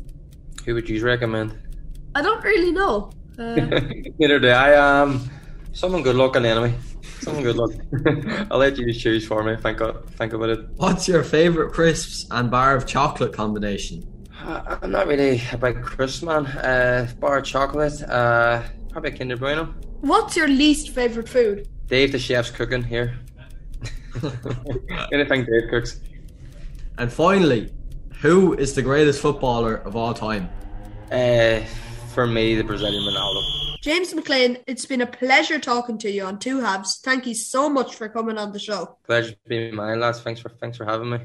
Who 0.65 0.73
would 0.73 0.89
you 0.89 1.05
recommend? 1.05 1.59
I 2.15 2.23
don't 2.23 2.43
really 2.43 2.73
know. 2.73 3.13
Uh, 3.39 3.55
Neither 4.19 4.39
do 4.39 4.49
I. 4.49 4.69
Um, 4.77 5.29
someone 5.73 6.03
good 6.03 6.17
looking 6.17 6.47
anyway. 6.47 6.73
Someone 7.23 7.43
good 7.45 7.57
luck. 7.57 7.73
I'll 8.51 8.59
let 8.59 8.77
you 8.79 8.93
choose 8.93 9.27
for 9.27 9.43
me. 9.45 9.57
Think 9.57 9.81
of, 9.81 10.05
think 10.11 10.33
about 10.33 10.51
it. 10.51 10.61
What's 10.77 11.07
your 11.07 11.23
favourite 11.23 11.73
crisps 11.73 12.27
and 12.31 12.51
bar 12.51 12.75
of 12.75 12.85
chocolate 12.87 13.33
combination? 13.33 14.03
Uh, 14.41 14.79
I'm 14.83 14.91
not 14.91 15.07
really 15.07 15.41
a 15.53 15.57
big 15.57 15.83
crisp 15.83 16.25
man. 16.25 16.47
Uh, 16.47 17.09
bar 17.21 17.39
of 17.39 17.45
chocolate. 17.45 18.03
Uh, 18.03 18.63
probably 18.91 19.11
a 19.11 19.17
Kinder 19.17 19.37
Bueno. 19.37 19.73
what's 20.01 20.37
your 20.37 20.49
least 20.49 20.91
favourite 20.91 21.29
food? 21.29 21.69
Dave 21.87 22.11
the 22.11 22.19
chef's 22.19 22.51
cooking 22.51 22.83
here. 22.83 23.17
Anything 25.13 25.45
Dave 25.45 25.71
cooks. 25.71 26.01
And 26.99 27.13
finally, 27.13 27.73
who 28.21 28.55
is 28.55 28.75
the 28.75 28.83
greatest 28.83 29.21
footballer 29.21 29.77
of 29.77 29.95
all 29.95 30.13
time? 30.13 30.51
Uh, 31.11 31.61
for 32.15 32.27
me, 32.27 32.55
the 32.57 32.65
Brazilian 32.65 33.03
Ronaldo. 33.05 33.62
James 33.83 34.15
McClean, 34.15 34.63
it's 34.69 34.87
been 34.87 35.01
a 35.01 35.07
pleasure 35.09 35.59
talking 35.59 35.99
to 35.99 36.09
you 36.09 36.23
on 36.23 36.39
Two 36.39 36.61
Halves. 36.61 37.01
Thank 37.03 37.27
you 37.27 37.35
so 37.35 37.69
much 37.69 37.97
for 37.97 38.09
coming 38.09 38.39
on 38.39 38.53
the 38.53 38.61
show. 38.61 38.97
Pleasure 39.03 39.35
being 39.49 39.75
mine, 39.75 39.99
lads. 39.99 40.21
Thanks 40.21 40.41
for 40.41 40.51
thanks 40.51 40.77
for 40.77 40.85
having 40.85 41.11
me. 41.11 41.19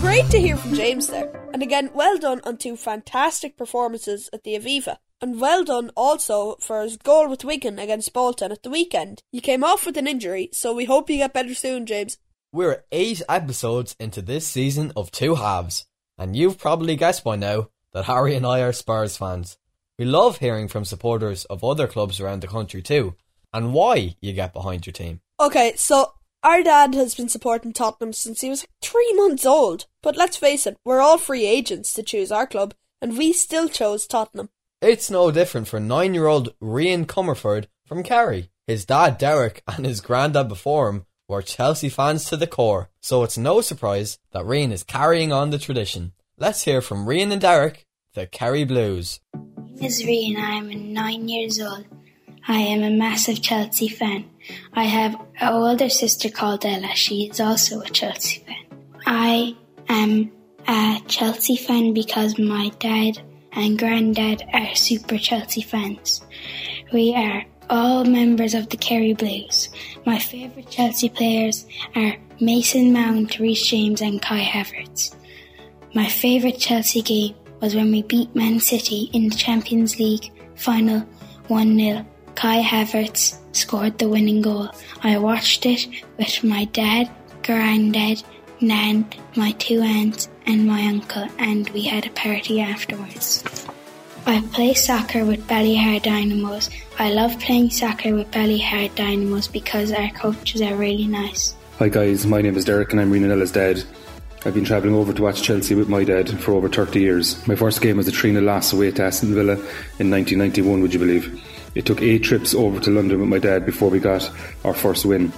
Great 0.00 0.30
to 0.30 0.38
hear 0.38 0.54
from 0.58 0.74
James 0.74 1.06
there. 1.06 1.32
And 1.54 1.62
again, 1.62 1.88
well 1.94 2.18
done 2.18 2.42
on 2.44 2.58
two 2.58 2.76
fantastic 2.76 3.56
performances 3.56 4.28
at 4.34 4.44
the 4.44 4.54
Aviva. 4.54 4.98
And 5.18 5.40
well 5.40 5.64
done 5.64 5.92
also 5.96 6.56
for 6.56 6.82
his 6.82 6.98
goal 6.98 7.30
with 7.30 7.42
Wigan 7.42 7.78
against 7.78 8.12
Bolton 8.12 8.52
at 8.52 8.62
the 8.62 8.68
weekend. 8.68 9.22
You 9.32 9.40
came 9.40 9.64
off 9.64 9.86
with 9.86 9.96
an 9.96 10.06
injury, 10.06 10.50
so 10.52 10.74
we 10.74 10.84
hope 10.84 11.08
you 11.08 11.16
get 11.16 11.32
better 11.32 11.54
soon, 11.54 11.86
James. 11.86 12.18
We're 12.52 12.84
eight 12.92 13.22
episodes 13.30 13.96
into 13.98 14.20
this 14.20 14.46
season 14.46 14.92
of 14.94 15.10
Two 15.10 15.36
Halves, 15.36 15.86
and 16.18 16.36
you've 16.36 16.58
probably 16.58 16.96
guessed 16.96 17.24
by 17.24 17.36
now 17.36 17.70
that 17.94 18.04
Harry 18.04 18.34
and 18.34 18.44
I 18.44 18.60
are 18.60 18.74
Spurs 18.74 19.16
fans. 19.16 19.56
We 19.98 20.04
love 20.04 20.38
hearing 20.38 20.68
from 20.68 20.84
supporters 20.84 21.46
of 21.46 21.64
other 21.64 21.86
clubs 21.86 22.20
around 22.20 22.42
the 22.42 22.48
country 22.48 22.82
too, 22.82 23.14
and 23.54 23.72
why 23.72 24.16
you 24.20 24.34
get 24.34 24.52
behind 24.52 24.86
your 24.86 24.92
team. 24.92 25.20
Okay, 25.40 25.72
so 25.76 26.12
our 26.42 26.62
dad 26.62 26.94
has 26.94 27.14
been 27.14 27.30
supporting 27.30 27.72
Tottenham 27.72 28.12
since 28.12 28.42
he 28.42 28.50
was 28.50 28.62
like 28.62 28.70
three 28.82 29.12
months 29.14 29.46
old. 29.46 29.86
But 30.02 30.14
let's 30.14 30.36
face 30.36 30.66
it, 30.66 30.76
we're 30.84 31.00
all 31.00 31.16
free 31.16 31.46
agents 31.46 31.94
to 31.94 32.02
choose 32.02 32.30
our 32.30 32.46
club, 32.46 32.74
and 33.00 33.16
we 33.16 33.32
still 33.32 33.70
chose 33.70 34.06
Tottenham. 34.06 34.50
It's 34.82 35.10
no 35.10 35.30
different 35.30 35.66
for 35.66 35.80
nine 35.80 36.12
year 36.12 36.26
old 36.26 36.54
Rian 36.60 37.06
Comerford 37.06 37.64
from 37.86 38.02
Kerry. 38.02 38.50
His 38.66 38.84
dad 38.84 39.16
Derek 39.16 39.62
and 39.66 39.86
his 39.86 40.02
granddad 40.02 40.48
before 40.48 40.90
him 40.90 41.06
were 41.26 41.40
Chelsea 41.40 41.88
fans 41.88 42.26
to 42.26 42.36
the 42.36 42.46
core, 42.46 42.90
so 43.00 43.22
it's 43.22 43.38
no 43.38 43.62
surprise 43.62 44.18
that 44.32 44.44
Rian 44.44 44.72
is 44.72 44.84
carrying 44.84 45.32
on 45.32 45.48
the 45.48 45.58
tradition. 45.58 46.12
Let's 46.36 46.64
hear 46.64 46.82
from 46.82 47.06
Rian 47.06 47.32
and 47.32 47.40
Derek, 47.40 47.86
the 48.12 48.26
Kerry 48.26 48.64
Blues. 48.64 49.20
Is 49.80 50.02
Rian. 50.04 50.36
I 50.38 50.54
am 50.54 50.92
nine 50.94 51.28
years 51.28 51.60
old. 51.60 51.84
I 52.48 52.58
am 52.58 52.82
a 52.82 52.90
massive 52.90 53.42
Chelsea 53.42 53.88
fan. 53.88 54.24
I 54.72 54.84
have 54.84 55.14
an 55.38 55.52
older 55.52 55.90
sister 55.90 56.30
called 56.30 56.64
Ella. 56.64 56.94
She 56.94 57.28
is 57.28 57.40
also 57.40 57.80
a 57.80 57.88
Chelsea 57.90 58.42
fan. 58.46 58.64
I 59.04 59.54
am 59.88 60.32
a 60.66 61.02
Chelsea 61.08 61.56
fan 61.56 61.92
because 61.92 62.38
my 62.38 62.70
dad 62.78 63.20
and 63.52 63.78
granddad 63.78 64.44
are 64.54 64.74
super 64.74 65.18
Chelsea 65.18 65.60
fans. 65.60 66.22
We 66.92 67.14
are 67.14 67.44
all 67.68 68.04
members 68.04 68.54
of 68.54 68.70
the 68.70 68.78
Kerry 68.78 69.12
Blues. 69.12 69.68
My 70.06 70.18
favourite 70.18 70.70
Chelsea 70.70 71.10
players 71.10 71.66
are 71.94 72.16
Mason 72.40 72.94
Mount, 72.94 73.38
Reece 73.38 73.66
James, 73.66 74.00
and 74.00 74.22
Kai 74.22 74.40
Havertz. 74.40 75.14
My 75.94 76.06
favourite 76.08 76.58
Chelsea 76.58 77.02
game 77.02 77.34
was 77.60 77.74
when 77.74 77.90
we 77.90 78.02
beat 78.02 78.34
Man 78.34 78.60
City 78.60 79.10
in 79.12 79.28
the 79.28 79.36
Champions 79.36 79.98
League 79.98 80.30
final 80.54 81.00
1 81.48 81.78
0. 81.78 82.06
Kai 82.34 82.62
Havertz 82.62 83.38
scored 83.52 83.98
the 83.98 84.08
winning 84.08 84.42
goal. 84.42 84.68
I 85.02 85.16
watched 85.18 85.64
it 85.64 85.88
with 86.18 86.44
my 86.44 86.64
dad, 86.66 87.10
granddad, 87.42 88.22
nan, 88.60 89.06
my 89.36 89.52
two 89.52 89.80
aunts, 89.80 90.28
and 90.46 90.66
my 90.66 90.82
uncle, 90.86 91.26
and 91.38 91.68
we 91.70 91.82
had 91.82 92.06
a 92.06 92.10
party 92.10 92.60
afterwards. 92.60 93.42
I 94.26 94.40
play 94.52 94.74
soccer 94.74 95.24
with 95.24 95.46
Ballyhar 95.46 96.02
Dynamos. 96.02 96.68
I 96.98 97.12
love 97.12 97.38
playing 97.38 97.70
soccer 97.70 98.14
with 98.14 98.30
Ballyhar 98.32 98.94
Dynamos 98.94 99.46
because 99.46 99.92
our 99.92 100.10
coaches 100.10 100.60
are 100.62 100.74
really 100.74 101.06
nice. 101.06 101.54
Hi 101.78 101.88
guys, 101.88 102.26
my 102.26 102.40
name 102.40 102.56
is 102.56 102.64
Derek 102.64 102.92
and 102.92 103.00
I'm 103.00 103.12
Renanella's 103.12 103.52
dad. 103.52 103.84
I've 104.46 104.54
been 104.54 104.64
travelling 104.64 104.94
over 104.94 105.12
to 105.12 105.22
watch 105.22 105.42
Chelsea 105.42 105.74
with 105.74 105.88
my 105.88 106.04
dad 106.04 106.30
for 106.38 106.52
over 106.52 106.68
30 106.68 107.00
years. 107.00 107.44
My 107.48 107.56
first 107.56 107.80
game 107.80 107.96
was 107.96 108.06
a 108.06 108.12
3 108.12 108.30
0 108.30 108.44
loss 108.44 108.72
away 108.72 108.92
to 108.92 109.02
Aston 109.02 109.34
Villa 109.34 109.54
in 109.98 110.08
1991, 110.08 110.82
would 110.82 110.94
you 110.94 111.00
believe? 111.00 111.44
It 111.74 111.84
took 111.84 112.00
eight 112.00 112.22
trips 112.22 112.54
over 112.54 112.78
to 112.78 112.90
London 112.92 113.18
with 113.18 113.28
my 113.28 113.40
dad 113.40 113.66
before 113.66 113.90
we 113.90 113.98
got 113.98 114.30
our 114.64 114.72
first 114.72 115.04
win. 115.04 115.32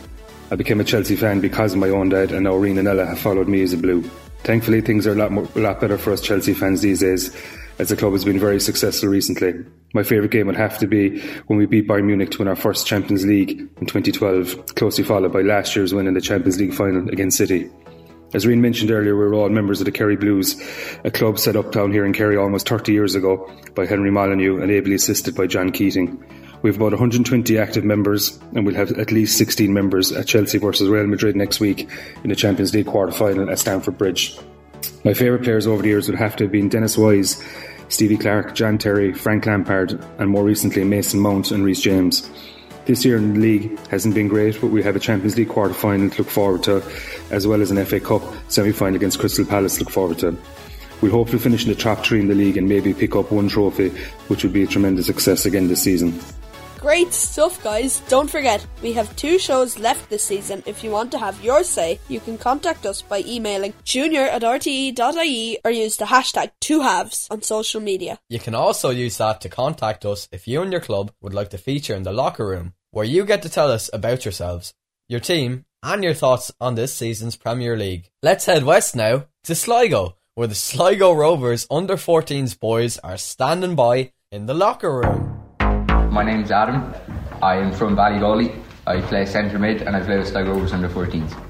I 0.51 0.57
became 0.57 0.79
a 0.79 0.85
Chelsea 0.85 1.17
fan 1.17 1.41
because 1.41 1.73
of 1.73 1.79
my 1.79 1.89
own 1.89 2.11
dad, 2.11 2.33
and 2.33 2.45
now 2.45 2.57
Reen 2.57 2.77
and 2.77 2.87
Ella 2.87 3.07
have 3.07 3.19
followed 3.19 3.49
me 3.49 3.63
as 3.63 3.73
a 3.73 3.79
blue. 3.79 4.03
Thankfully, 4.45 4.83
things 4.83 5.07
are 5.07 5.13
a 5.13 5.15
lot, 5.15 5.33
more, 5.33 5.49
a 5.55 5.61
lot 5.61 5.81
better 5.81 5.97
for 5.97 6.13
us 6.13 6.21
Chelsea 6.21 6.53
fans 6.53 6.83
these 6.83 7.01
days, 7.01 7.35
as 7.79 7.89
the 7.89 7.97
club 7.97 8.13
has 8.13 8.27
been 8.27 8.39
very 8.39 8.61
successful 8.61 9.09
recently. 9.09 9.55
My 9.95 10.03
favourite 10.03 10.33
game 10.33 10.49
would 10.49 10.57
have 10.57 10.77
to 10.81 10.87
be 10.87 11.23
when 11.47 11.59
we 11.59 11.65
beat 11.65 11.89
Bayern 11.89 12.05
Munich 12.05 12.33
to 12.33 12.39
win 12.41 12.49
our 12.49 12.57
first 12.57 12.87
Champions 12.87 13.25
League 13.25 13.53
in 13.53 13.87
2012, 13.87 14.75
closely 14.75 15.03
followed 15.03 15.33
by 15.33 15.41
last 15.41 15.75
year's 15.75 15.95
win 15.95 16.07
in 16.07 16.13
the 16.13 16.21
Champions 16.21 16.61
League 16.61 16.75
final 16.75 17.09
against 17.09 17.39
City. 17.39 17.71
As 18.35 18.47
Reen 18.47 18.61
mentioned 18.61 18.91
earlier, 18.91 19.17
we're 19.17 19.35
all 19.35 19.49
members 19.49 19.81
of 19.81 19.87
the 19.87 19.93
Kerry 19.93 20.17
Blues, 20.17 20.61
a 21.03 21.11
club 21.11 21.39
set 21.39 21.57
up 21.57 21.73
down 21.73 21.93
here 21.93 22.05
in 22.05 22.13
Kerry 22.13 22.37
almost 22.37 22.69
30 22.69 22.93
years 22.93 23.15
ago 23.15 23.51
by 23.75 23.87
Henry 23.87 24.11
Molyneux 24.11 24.61
and 24.61 24.71
ably 24.71 24.95
assisted 24.95 25.35
by 25.35 25.47
John 25.47 25.73
Keating. 25.73 26.23
We 26.61 26.69
have 26.69 26.77
about 26.77 26.93
120 26.93 27.57
active 27.57 27.85
members, 27.85 28.39
and 28.55 28.67
we'll 28.67 28.75
have 28.75 28.93
at 28.93 29.13
least 29.13 29.39
16 29.39 29.73
members 29.73 30.13
at 30.13 30.27
Chelsea 30.27 30.59
versus 30.59 30.89
Real 30.89 31.07
Madrid 31.07 31.37
next 31.37 31.59
week 31.59 31.89
in 32.23 32.29
the 32.29 32.37
Champions 32.37 32.75
League 32.75 32.87
quarter 32.87 33.13
final 33.13 33.49
at 33.49 33.61
Stamford 33.61 33.97
Bridge. 33.97 34.37
My 35.05 35.15
favourite 35.15 35.45
players 35.45 35.67
over 35.67 35.81
the 35.81 35.89
years 35.89 36.09
would 36.09 36.19
have 36.19 36.37
to 36.37 36.45
have 36.45 36.53
been 36.53 36.69
Dennis 36.69 36.99
Wise, 36.99 37.43
Stevie 37.89 38.19
Clarke, 38.19 38.55
John 38.55 38.77
Terry, 38.77 39.15
Frank 39.15 39.47
Lampard, 39.47 40.05
and 40.19 40.29
more 40.29 40.45
recently 40.45 40.85
Mason 40.85 41.21
Mount 41.21 41.51
and 41.51 41.65
Reece 41.65 41.81
James. 41.81 42.29
This 42.89 43.05
year 43.05 43.19
in 43.19 43.35
the 43.35 43.41
league 43.41 43.79
hasn't 43.89 44.15
been 44.15 44.29
great, 44.29 44.59
but 44.63 44.69
we 44.69 44.83
have 44.83 44.97
a 44.97 44.99
Champions 44.99 45.37
League 45.37 45.51
quarter 45.51 45.75
final 45.75 46.09
to 46.09 46.23
look 46.23 46.31
forward 46.31 46.63
to, 46.63 46.83
as 47.31 47.47
well 47.47 47.61
as 47.61 47.71
an 47.71 47.85
FA 47.85 48.01
Cup 48.01 48.23
semi 48.49 48.73
final 48.73 48.97
against 48.97 49.19
Crystal 49.19 49.45
Palace 49.45 49.77
to 49.77 49.85
look 49.85 49.93
forward 49.93 50.19
to. 50.21 50.35
We'll 51.03 51.13
hopefully 51.13 51.39
finish 51.39 51.65
in 51.65 51.69
the 51.69 51.77
top 51.77 52.03
three 52.03 52.19
in 52.19 52.29
the 52.29 52.35
league 52.35 52.57
and 52.57 52.67
maybe 52.67 52.95
pick 52.95 53.15
up 53.15 53.31
one 53.31 53.49
trophy, 53.49 53.91
which 54.29 54.43
would 54.43 54.55
be 54.55 54.63
a 54.63 54.67
tremendous 54.67 55.05
success 55.05 55.45
again 55.45 55.69
this 55.69 55.83
season. 55.83 56.19
Great 56.79 57.13
stuff, 57.13 57.63
guys. 57.63 58.01
Don't 58.09 58.31
forget, 58.31 58.65
we 58.83 58.93
have 58.93 59.15
two 59.17 59.39
shows 59.39 59.79
left 59.79 60.09
this 60.09 60.23
season. 60.23 60.63
If 60.65 60.83
you 60.83 60.91
want 60.91 61.11
to 61.11 61.19
have 61.19 61.45
your 61.45 61.65
say, 61.65 61.99
you 62.09 62.21
can 62.21 62.39
contact 62.39 62.87
us 62.87 63.03
by 63.03 63.23
emailing 63.27 63.75
junior 63.83 64.23
at 64.23 64.43
rte.ie 64.43 65.59
or 65.65 65.71
use 65.71 65.97
the 65.97 66.05
hashtag 66.07 66.53
two 66.61 66.81
halves 66.81 67.27
on 67.31 67.43
social 67.43 67.81
media. 67.81 68.19
You 68.29 68.39
can 68.39 68.55
also 68.55 68.91
use 68.91 69.19
that 69.19 69.41
to 69.43 69.51
contact 69.51 70.07
us 70.07 70.29
if 70.31 70.47
you 70.47 70.63
and 70.63 70.73
your 70.73 70.81
club 70.81 71.11
would 71.21 71.35
like 71.35 71.51
to 71.51 71.59
feature 71.59 71.97
in 71.97 72.05
the 72.05 72.13
locker 72.13 72.47
room, 72.47 72.75
where 72.91 73.05
you 73.05 73.25
get 73.25 73.43
to 73.43 73.49
tell 73.49 73.71
us 73.71 73.91
about 73.93 74.25
yourselves. 74.25 74.75
your 75.11 75.21
team, 75.21 75.65
and 75.83 76.05
your 76.05 76.13
thoughts 76.13 76.53
on 76.61 76.75
this 76.75 76.93
season's 76.93 77.35
Premier 77.35 77.77
League. 77.77 78.11
Let's 78.23 78.45
head 78.45 78.65
west 78.65 78.95
now 78.95 79.25
to 79.45 79.55
Sligo, 79.55 80.17
where 80.35 80.47
the 80.49 80.55
Sligo 80.55 81.13
Rovers 81.13 81.67
under 81.71 81.97
14s 81.97 82.59
boys 82.59 82.99
are 82.99 83.17
standing 83.17 83.75
by 83.75 84.13
in 84.31 84.45
the 84.45 84.53
locker 84.53 85.01
room. 85.01 85.43
My 86.13 86.23
name's 86.23 86.51
Adam. 86.51 86.95
I 87.43 87.57
am 87.57 87.73
from 87.73 87.97
Ballygawley. 87.97 88.63
I 88.87 89.01
play 89.01 89.25
centre 89.25 89.59
mid 89.59 89.81
and 89.81 89.97
I 89.97 90.01
play 90.01 90.19
with 90.19 90.29
Sligo 90.29 90.53
Rovers 90.53 90.73
under 90.73 90.89
14s. 90.89 91.43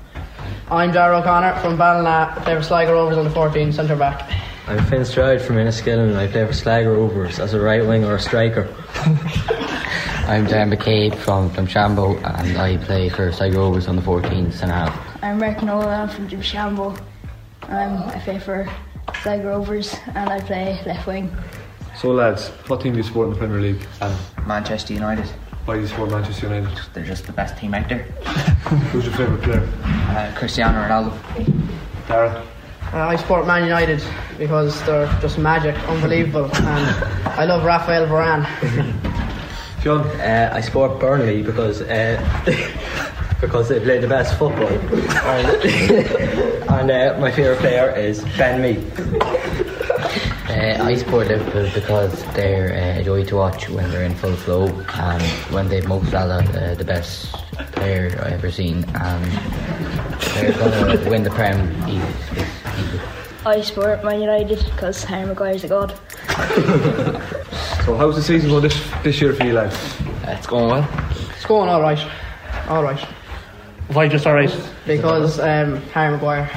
I'm 0.70 0.92
Darrell 0.92 1.20
O'Connor 1.20 1.58
from 1.60 1.76
Ballina. 1.76 2.34
I 2.36 2.40
play 2.44 2.54
for 2.54 2.62
Sligo 2.62 2.92
Rovers 2.92 3.16
under 3.18 3.30
14 3.30 3.72
centre 3.72 3.96
back. 3.96 4.30
I'm 4.68 4.84
Finn 4.86 5.04
Stroud 5.04 5.40
from 5.40 5.56
Enniskillen 5.56 6.10
and 6.10 6.16
I 6.16 6.26
play 6.26 6.46
for 6.46 6.52
Sligo 6.52 6.94
Rovers 6.94 7.40
as 7.40 7.54
a 7.54 7.60
right 7.60 7.84
wing 7.84 8.04
or 8.04 8.16
a 8.16 8.20
striker. 8.20 8.72
I'm 10.28 10.44
Dan 10.44 10.70
McCabe 10.70 11.16
from 11.16 11.48
Drumshanbo 11.48 12.16
and 12.22 12.58
I 12.58 12.76
play 12.76 13.08
for 13.08 13.32
Sligo 13.32 13.60
Rovers 13.60 13.88
on 13.88 13.96
the 13.96 14.02
14th 14.02 14.52
centre 14.52 14.74
half. 14.74 15.24
I'm 15.24 15.40
Rick 15.40 15.62
Nolan 15.62 16.06
from 16.10 16.28
Drumshanbo. 16.28 16.98
Um, 17.62 18.02
I 18.02 18.20
play 18.22 18.38
for 18.38 18.70
Sligo 19.22 19.48
Rovers 19.48 19.96
and 20.08 20.28
I 20.28 20.38
play 20.40 20.82
left 20.84 21.06
wing. 21.06 21.34
So, 21.98 22.10
lads, 22.10 22.48
what 22.66 22.82
team 22.82 22.92
do 22.92 22.98
you 22.98 23.04
support 23.04 23.28
in 23.28 23.32
the 23.32 23.38
Premier 23.38 23.58
League? 23.58 23.86
And 24.02 24.14
Manchester 24.46 24.92
United. 24.92 25.24
why 25.64 25.76
do 25.76 25.80
you 25.80 25.86
support 25.86 26.10
Manchester 26.10 26.46
United? 26.48 26.78
They're 26.92 27.06
just 27.06 27.24
the 27.24 27.32
best 27.32 27.56
team 27.56 27.72
out 27.72 27.88
there. 27.88 28.02
Who's 28.92 29.06
your 29.06 29.14
favourite 29.14 29.42
player? 29.42 29.66
Uh, 29.82 30.30
Cristiano 30.36 30.86
Ronaldo. 30.86 31.68
Dara? 32.06 32.46
Uh, 32.92 32.98
I 32.98 33.16
support 33.16 33.46
Man 33.46 33.64
United 33.64 34.02
because 34.36 34.84
they're 34.84 35.06
just 35.22 35.38
magic, 35.38 35.74
unbelievable, 35.88 36.54
and 36.54 37.04
I 37.28 37.46
love 37.46 37.64
Rafael 37.64 38.06
Varane. 38.06 39.04
John? 39.82 40.00
Uh, 40.20 40.50
I 40.52 40.60
support 40.60 40.98
Burnley 40.98 41.42
because 41.42 41.82
uh, 41.82 42.18
because 43.40 43.68
they 43.68 43.80
play 43.80 43.98
the 43.98 44.08
best 44.08 44.36
football. 44.38 44.68
and 44.68 45.46
and 46.70 46.90
uh, 46.90 47.16
my 47.20 47.30
favourite 47.30 47.60
player 47.60 47.90
is 47.90 48.22
Ben 48.36 48.60
Mee. 48.60 48.84
Uh, 50.48 50.82
I 50.82 50.96
support 50.96 51.28
Liverpool 51.28 51.70
because 51.74 52.24
they're 52.34 52.72
uh, 52.72 53.00
a 53.00 53.04
joy 53.04 53.24
to 53.26 53.36
watch 53.36 53.68
when 53.68 53.90
they're 53.90 54.04
in 54.04 54.14
full 54.14 54.34
flow 54.34 54.66
and 54.94 55.22
when 55.52 55.68
they've 55.68 55.86
Mo 55.86 56.02
Salah, 56.04 56.42
uh, 56.42 56.74
the 56.74 56.84
best 56.84 57.32
player 57.72 58.06
I've 58.24 58.32
ever 58.32 58.50
seen, 58.50 58.84
and 58.94 59.24
they're 60.34 60.52
going 60.52 60.98
to 60.98 61.10
win 61.10 61.22
the 61.22 61.30
Prem 61.30 61.70
easy. 61.88 62.00
easy. 62.00 63.00
I 63.46 63.60
support 63.60 64.02
Man 64.04 64.20
United 64.20 64.58
because 64.64 65.04
Harry 65.04 65.26
Maguire's 65.26 65.64
a 65.64 65.68
god. 65.68 65.98
So, 67.88 67.96
how's 67.96 68.16
the 68.16 68.22
season 68.22 68.50
going 68.50 68.64
this, 68.64 68.78
this 69.02 69.18
year 69.18 69.32
for 69.32 69.44
you, 69.44 69.54
lads? 69.54 69.74
Uh, 69.74 70.34
it's 70.36 70.46
going 70.46 70.68
well. 70.68 70.86
It's 71.30 71.46
going 71.46 71.70
all 71.70 71.80
right, 71.80 71.98
all 72.68 72.82
right. 72.82 73.00
Why 73.94 74.08
just 74.08 74.26
alright? 74.26 74.54
Because 74.86 75.40
um, 75.40 75.76
Harry 75.94 76.12
Maguire. 76.12 76.50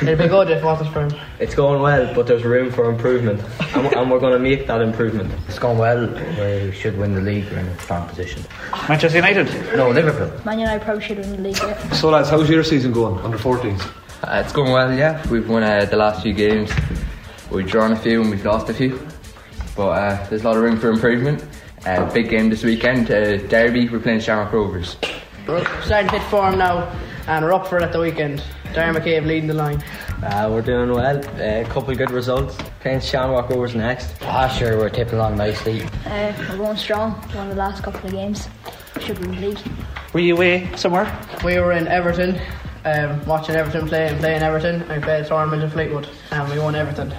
It'd 0.00 0.16
be 0.16 0.28
good 0.28 0.48
if 0.48 0.62
it 0.62 0.64
wasn't 0.64 0.90
for 0.94 1.06
him. 1.06 1.20
It's 1.40 1.54
going 1.54 1.82
well, 1.82 2.14
but 2.14 2.26
there's 2.26 2.42
room 2.42 2.70
for 2.70 2.90
improvement, 2.90 3.42
and, 3.74 3.92
and 3.92 4.10
we're 4.10 4.18
going 4.18 4.32
to 4.32 4.38
make 4.38 4.66
that 4.66 4.80
improvement. 4.80 5.30
It's 5.46 5.58
going 5.58 5.76
well. 5.76 6.06
We 6.38 6.72
should 6.72 6.96
win 6.96 7.14
the 7.16 7.20
league. 7.20 7.52
We're 7.52 7.58
in 7.58 7.66
a 7.66 7.78
strong 7.80 8.08
position. 8.08 8.42
Manchester 8.88 9.18
United? 9.18 9.76
No, 9.76 9.90
Liverpool. 9.90 10.32
Man 10.46 10.58
United 10.58 10.82
probably 10.82 11.04
should 11.04 11.18
win 11.18 11.32
the 11.32 11.42
league. 11.50 11.58
Yeah. 11.58 11.92
So, 11.92 12.08
lads, 12.08 12.30
how's 12.30 12.48
your 12.48 12.64
season 12.64 12.92
going 12.94 13.18
under 13.18 13.36
14s? 13.36 13.78
Uh, 14.22 14.42
it's 14.42 14.54
going 14.54 14.72
well, 14.72 14.90
yeah. 14.90 15.22
We've 15.28 15.46
won 15.46 15.64
uh, 15.64 15.84
the 15.84 15.98
last 15.98 16.22
few 16.22 16.32
games. 16.32 16.72
We've 17.50 17.68
drawn 17.68 17.92
a 17.92 17.96
few 17.96 18.22
and 18.22 18.30
we've 18.30 18.46
lost 18.46 18.70
a 18.70 18.72
few. 18.72 18.98
But 19.76 19.88
uh, 19.88 20.28
there's 20.28 20.42
a 20.42 20.44
lot 20.44 20.56
of 20.56 20.62
room 20.62 20.78
for 20.78 20.90
improvement. 20.90 21.44
Uh, 21.86 22.10
big 22.12 22.28
game 22.28 22.50
this 22.50 22.62
weekend, 22.62 23.10
uh, 23.10 23.38
Derby, 23.48 23.88
we're 23.88 23.98
playing 23.98 24.20
Shamrock 24.20 24.52
Rovers. 24.52 24.96
We're 25.48 25.64
starting 25.82 26.08
to 26.10 26.18
hit 26.18 26.30
form 26.30 26.58
now, 26.58 26.88
and 27.26 27.44
we're 27.44 27.52
up 27.52 27.66
for 27.66 27.78
it 27.78 27.82
at 27.82 27.92
the 27.92 27.98
weekend. 27.98 28.42
Darren 28.66 28.94
McCabe 28.94 29.26
leading 29.26 29.48
the 29.48 29.54
line. 29.54 29.82
Uh, 30.22 30.48
we're 30.50 30.62
doing 30.62 30.92
well. 30.92 31.18
A 31.40 31.64
couple 31.68 31.90
of 31.90 31.98
good 31.98 32.10
results. 32.12 32.56
Playing 32.80 33.00
Shamrock 33.00 33.50
Rovers 33.50 33.74
next. 33.74 34.14
Ah, 34.22 34.46
sure, 34.48 34.78
we're 34.78 34.88
tipping 34.90 35.14
along 35.14 35.36
nicely. 35.36 35.82
Uh, 36.06 36.32
we're 36.50 36.58
going 36.58 36.76
strong. 36.76 37.20
Won 37.34 37.48
the 37.48 37.56
last 37.56 37.82
couple 37.82 38.06
of 38.06 38.12
games. 38.12 38.48
Should 39.00 39.18
win 39.18 39.32
the 39.32 39.48
league. 39.48 39.58
Were 40.12 40.20
you 40.20 40.36
away 40.36 40.70
somewhere? 40.76 41.10
We 41.44 41.58
were 41.58 41.72
in 41.72 41.88
Everton, 41.88 42.40
um, 42.84 43.24
watching 43.26 43.56
Everton 43.56 43.88
play 43.88 44.06
and 44.08 44.20
playing 44.20 44.42
Everton. 44.42 44.82
I 44.90 45.00
played 45.00 45.24
a 45.24 45.28
tournament 45.28 45.64
in 45.64 45.70
Fleetwood, 45.70 46.08
and 46.30 46.48
we 46.52 46.60
won 46.60 46.76
Everton. 46.76 47.12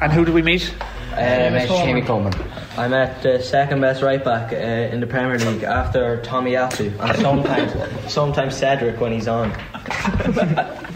And 0.00 0.12
who 0.12 0.24
did 0.24 0.34
we 0.34 0.42
meet? 0.42 0.72
Uh, 1.14 1.50
met 1.50 1.68
Jamie 1.68 2.02
Coleman. 2.02 2.32
I'm 2.76 2.92
at 2.92 3.22
the 3.22 3.40
second 3.40 3.80
best 3.80 4.02
right 4.02 4.22
back 4.24 4.52
uh, 4.52 4.56
in 4.56 5.00
the 5.00 5.06
Premier 5.06 5.38
League 5.38 5.62
after 5.62 6.20
Tomiyasu 6.22 6.98
and 6.98 7.18
sometimes 7.20 8.12
sometimes 8.12 8.56
Cedric 8.56 9.00
when 9.00 9.12
he's 9.12 9.28
on. 9.28 9.50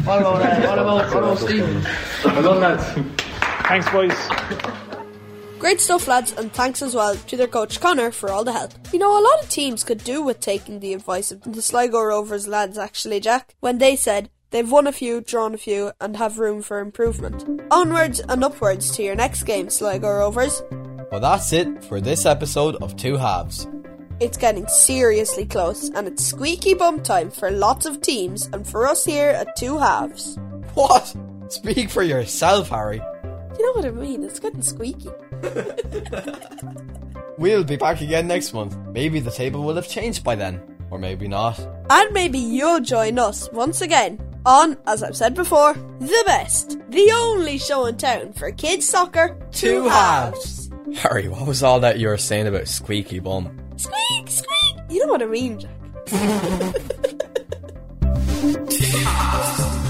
What 0.09 0.21
about, 0.21 0.41
uh, 0.41 0.67
what 0.67 0.79
about, 0.79 1.15
what 1.15 1.23
about 1.23 1.39
Stephen? 1.39 1.85
Well 2.25 2.43
done, 2.43 2.61
lads. 2.61 2.85
Thanks, 3.69 3.91
boys. 3.91 4.79
Great 5.59 5.81
stuff, 5.81 6.09
lads, 6.09 6.33
and 6.33 6.51
thanks 6.51 6.81
as 6.81 6.95
well 6.95 7.15
to 7.15 7.37
their 7.37 7.47
coach 7.47 7.79
Connor 7.79 8.11
for 8.11 8.31
all 8.31 8.45
the 8.45 8.53
help. 8.53 8.73
You 8.91 9.01
know, 9.01 9.13
a 9.13 9.21
lot 9.21 9.43
of 9.43 9.51
teams 9.51 9.85
could 9.85 10.03
do 10.05 10.23
with 10.23 10.41
taking 10.41 10.81
the 10.81 10.95
advice 10.95 11.31
of 11.31 11.43
the 11.43 11.61
Sligo 11.61 12.01
Rovers 12.01 12.49
lads, 12.49 12.79
actually, 12.79 13.21
Jack, 13.21 13.55
when 13.61 13.77
they 13.77 13.97
said 13.97 14.31
they've 14.51 14.71
won 14.71 14.87
a 14.87 14.93
few, 14.93 15.21
drawn 15.21 15.55
a 15.55 15.59
few, 15.59 15.93
and 16.01 16.17
have 16.17 16.39
room 16.39 16.63
for 16.63 16.81
improvement. 16.81 17.45
Onwards 17.71 18.21
and 18.21 18.45
upwards 18.45 18.91
to 18.93 19.03
your 19.03 19.15
next 19.15 19.45
game, 19.45 19.71
Sligo 19.71 20.09
Rovers. 20.09 20.63
Well, 21.11 21.21
that's 21.21 21.53
it 21.53 21.85
for 21.85 22.01
this 22.01 22.27
episode 22.27 22.77
of 22.77 22.97
Two 22.97 23.17
Halves. 23.17 23.67
It's 24.21 24.37
getting 24.37 24.67
seriously 24.67 25.47
close, 25.47 25.91
and 25.91 26.07
it's 26.07 26.25
squeaky 26.25 26.75
bum 26.75 27.03
time 27.03 27.31
for 27.31 27.51
lots 27.51 27.87
of 27.87 28.01
teams 28.01 28.47
and 28.53 28.67
for 28.67 28.87
us 28.87 29.05
here 29.05 29.31
at 29.31 29.57
Two 29.57 29.79
Halves. 29.79 30.39
What? 30.75 31.15
Speak 31.49 31.91
for 31.91 32.03
yourself, 32.03 32.69
Harry. 32.69 33.01
You 33.59 33.67
know 33.67 33.73
what 33.81 33.85
I 33.85 33.91
mean? 33.91 34.25
It's 34.25 34.39
getting 34.39 34.63
squeaky. 34.63 35.11
We'll 37.39 37.63
be 37.63 37.77
back 37.77 38.01
again 38.01 38.27
next 38.27 38.53
month. 38.53 38.77
Maybe 38.93 39.21
the 39.21 39.31
table 39.31 39.63
will 39.63 39.77
have 39.77 39.89
changed 39.89 40.25
by 40.25 40.35
then, 40.35 40.61
or 40.91 40.99
maybe 40.99 41.29
not. 41.29 41.57
And 41.89 42.13
maybe 42.13 42.41
you'll 42.41 42.81
join 42.81 43.17
us 43.17 43.49
once 43.53 43.81
again 43.81 44.19
on, 44.47 44.77
as 44.87 45.03
I've 45.03 45.17
said 45.17 45.35
before, 45.35 45.75
the 46.01 46.23
best, 46.27 46.79
the 46.91 47.11
only 47.13 47.59
show 47.59 47.87
in 47.87 47.97
town 47.97 48.33
for 48.33 48.51
kids 48.53 48.89
soccer, 48.89 49.37
two, 49.53 49.89
halves. 49.89 50.71
Harry, 50.97 51.29
what 51.29 51.47
was 51.47 51.63
all 51.63 51.81
that 51.81 51.99
you 51.99 52.09
were 52.09 52.17
saying 52.17 52.47
about 52.47 52.69
squeaky 52.69 53.19
bum? 53.19 53.59
Squeak, 53.77 54.29
squeak! 54.29 54.77
You 54.89 55.07
know 55.07 55.13
what 55.13 55.23
I 55.23 55.27
mean, 55.27 55.61
Jack. 55.61 55.71